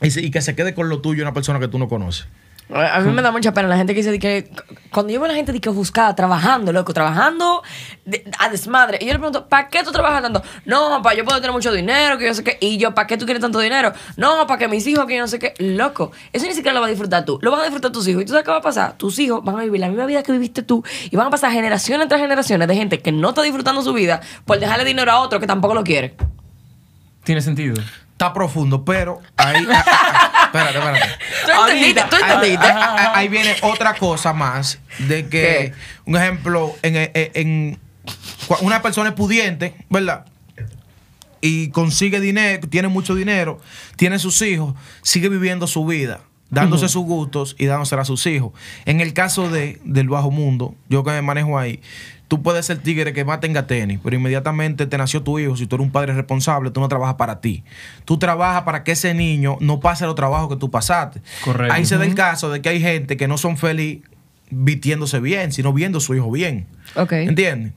[0.00, 2.26] Y, y que se quede con lo tuyo una persona que tú no conoces.
[2.68, 4.50] A mí me da mucha pena la gente que dice que
[4.90, 7.62] cuando yo veo a la gente de que buscada trabajando, loco, trabajando
[8.04, 8.98] de- a desmadre.
[9.00, 10.42] Y yo le pregunto, ¿para qué tú trabajas tanto?
[10.64, 12.58] No, para yo poder tener mucho dinero, que yo sé qué.
[12.60, 13.92] Y yo, ¿para qué tú quieres tanto dinero?
[14.16, 15.54] No, para que mis hijos, que yo no sé qué.
[15.58, 17.38] Loco, eso ni siquiera lo vas a disfrutar tú.
[17.40, 18.22] Lo van a disfrutar tus hijos.
[18.22, 18.94] ¿Y tú sabes qué va a pasar?
[18.96, 20.82] Tus hijos van a vivir la misma vida que viviste tú.
[21.08, 24.20] Y van a pasar generaciones tras generaciones de gente que no está disfrutando su vida
[24.44, 26.16] por dejarle dinero a otro que tampoco lo quiere.
[27.22, 27.74] Tiene sentido.
[28.12, 29.66] Está profundo, pero ahí.
[30.46, 31.08] Espérate, espérate.
[31.44, 32.02] ¿Tú entendiste?
[32.10, 32.66] ¿Tú Ahí, entendiste?
[32.66, 35.72] ahí- viene otra cosa más de que, ¿Qué?
[36.06, 37.78] un ejemplo, en, en-
[38.60, 40.26] una persona es pudiente, ¿verdad?
[41.40, 43.60] Y consigue dinero, tiene mucho dinero,
[43.96, 46.20] tiene sus hijos, sigue viviendo su vida,
[46.50, 48.52] dándose sus gustos y dándosela a sus hijos.
[48.84, 51.80] En el caso de, del bajo mundo, yo que me manejo ahí,
[52.28, 55.66] tú puedes ser tigre que más tenga tenis, pero inmediatamente te nació tu hijo, si
[55.66, 57.64] tú eres un padre responsable, tú no trabajas para ti.
[58.04, 61.22] Tú trabajas para que ese niño no pase los trabajos que tú pasaste.
[61.44, 61.72] Correcto.
[61.72, 64.00] Ahí se da el caso de que hay gente que no son feliz
[64.50, 66.66] vistiéndose bien, sino viendo a su hijo bien.
[66.94, 67.12] Ok.
[67.12, 67.72] ¿Entiendes?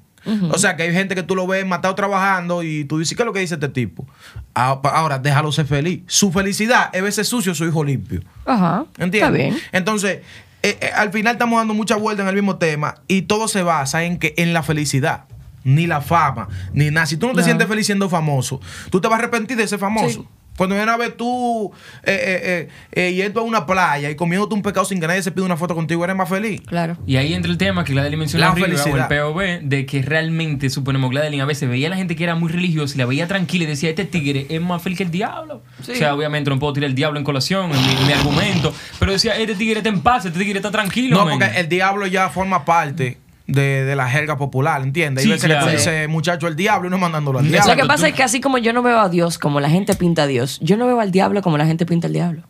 [0.51, 3.23] O sea, que hay gente que tú lo ves matado trabajando y tú dices, ¿qué
[3.23, 4.05] es lo que dice este tipo?
[4.53, 6.01] Ah, Ahora, déjalo ser feliz.
[6.07, 8.21] Su felicidad es verse sucio su hijo limpio.
[8.45, 8.85] Ajá.
[8.97, 9.21] ¿Entiendes?
[9.21, 9.57] Está bien.
[9.71, 10.19] Entonces,
[10.63, 13.63] eh, eh, al final estamos dando mucha vuelta en el mismo tema y todo se
[13.63, 15.25] basa en que en la felicidad.
[15.65, 17.05] Ni la fama, ni nada.
[17.05, 17.43] Si tú no te No.
[17.45, 20.21] sientes feliz siendo famoso, tú te vas a arrepentir de ser famoso.
[20.21, 20.27] Sí.
[20.59, 21.71] Cuando viene a ver tú
[22.03, 25.23] eh, eh, eh, eh, yendo a una playa y comiéndote un pecado sin que nadie
[25.23, 26.59] se pida una foto contigo, eres más feliz.
[26.65, 26.97] Claro.
[27.07, 29.07] Y ahí entra el tema que Gladeline mencionó La arriba, o el felicidad.
[29.07, 32.51] POV, de que realmente, suponemos, Gladeline a veces veía a la gente que era muy
[32.51, 35.63] religiosa y la veía tranquila y decía, este tigre es más feliz que el diablo.
[35.81, 35.93] Sí.
[35.93, 38.73] O sea, obviamente no puedo tirar el diablo en colación, en mi, en mi argumento,
[38.99, 41.15] pero decía, este tigre está en paz, este tigre está tranquilo.
[41.15, 41.39] No, men".
[41.39, 43.17] porque el diablo ya forma parte
[43.51, 45.23] de, de la jerga popular, ¿entiendes?
[45.23, 45.65] Sí, Hay veces claro.
[45.65, 47.73] que tú dices, muchacho, el diablo y no mandándolo al Lo diablo.
[47.75, 49.69] Lo que pasa tú- es que así como yo no veo a Dios como la
[49.69, 52.43] gente pinta a Dios, yo no veo al diablo como la gente pinta al diablo.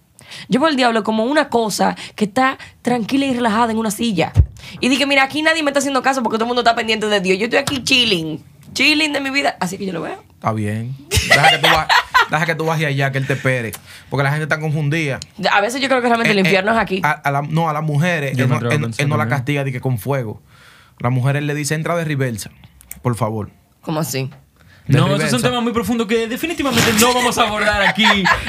[0.47, 4.31] Yo veo al diablo como una cosa que está tranquila y relajada en una silla.
[4.79, 7.07] Y dije, mira, aquí nadie me está haciendo caso porque todo el mundo está pendiente
[7.07, 7.39] de Dios.
[7.39, 8.43] Yo estoy aquí chilling,
[8.73, 9.57] chilling de mi vida.
[9.59, 10.23] Así que yo lo veo.
[10.35, 10.95] Está bien.
[11.09, 11.87] Deja que tú, va-
[12.29, 13.71] deja que tú bajes allá, que él te espere.
[14.09, 15.19] Porque la gente está confundida.
[15.51, 17.01] A veces yo creo que realmente el Eh, eh, infierno es aquí.
[17.03, 19.63] A, a la- no, a las mujeres, él no, él- pensar él no la castiga
[19.63, 20.41] de que con fuego.
[20.99, 22.51] Las mujeres le dice entra de reversa,
[23.01, 23.51] por favor.
[23.81, 24.29] ¿Cómo así?
[24.89, 25.47] No, esos son reversa.
[25.49, 28.05] temas muy profundos que definitivamente no vamos a abordar aquí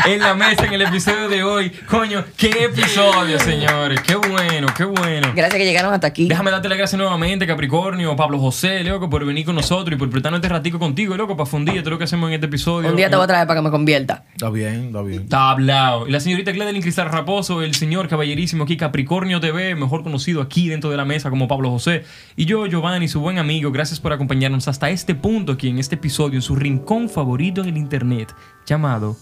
[0.07, 1.71] en la mesa en el episodio de hoy.
[1.87, 4.01] Coño, qué episodio, señores.
[4.01, 5.33] Qué bueno, qué bueno.
[5.35, 6.29] Gracias que llegaron hasta aquí.
[6.29, 10.09] Déjame darte las gracias nuevamente, Capricornio, Pablo José, loco, por venir con nosotros y por
[10.09, 12.89] prestarnos este ratico contigo, loco, para fundir todo lo que hacemos en este episodio.
[12.89, 14.25] Un día te voy a traer para que me convierta.
[14.33, 15.23] Está bien, está bien.
[15.25, 16.09] Está hablado.
[16.09, 20.71] Y la señorita Gladeline Cristal Raposo, el señor caballerísimo aquí, Capricornio TV, mejor conocido aquí
[20.71, 22.05] dentro de la mesa como Pablo José.
[22.35, 25.97] Y yo, Giovanni, su buen amigo, gracias por acompañarnos hasta este punto aquí en este
[26.35, 28.35] en su rincón favorito en el Internet
[28.67, 29.17] llamado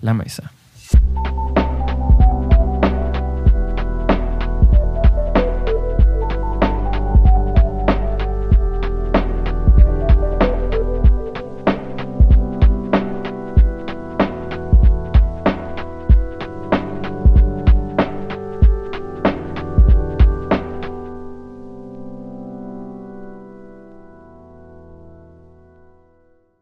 [0.00, 0.52] La Mesa.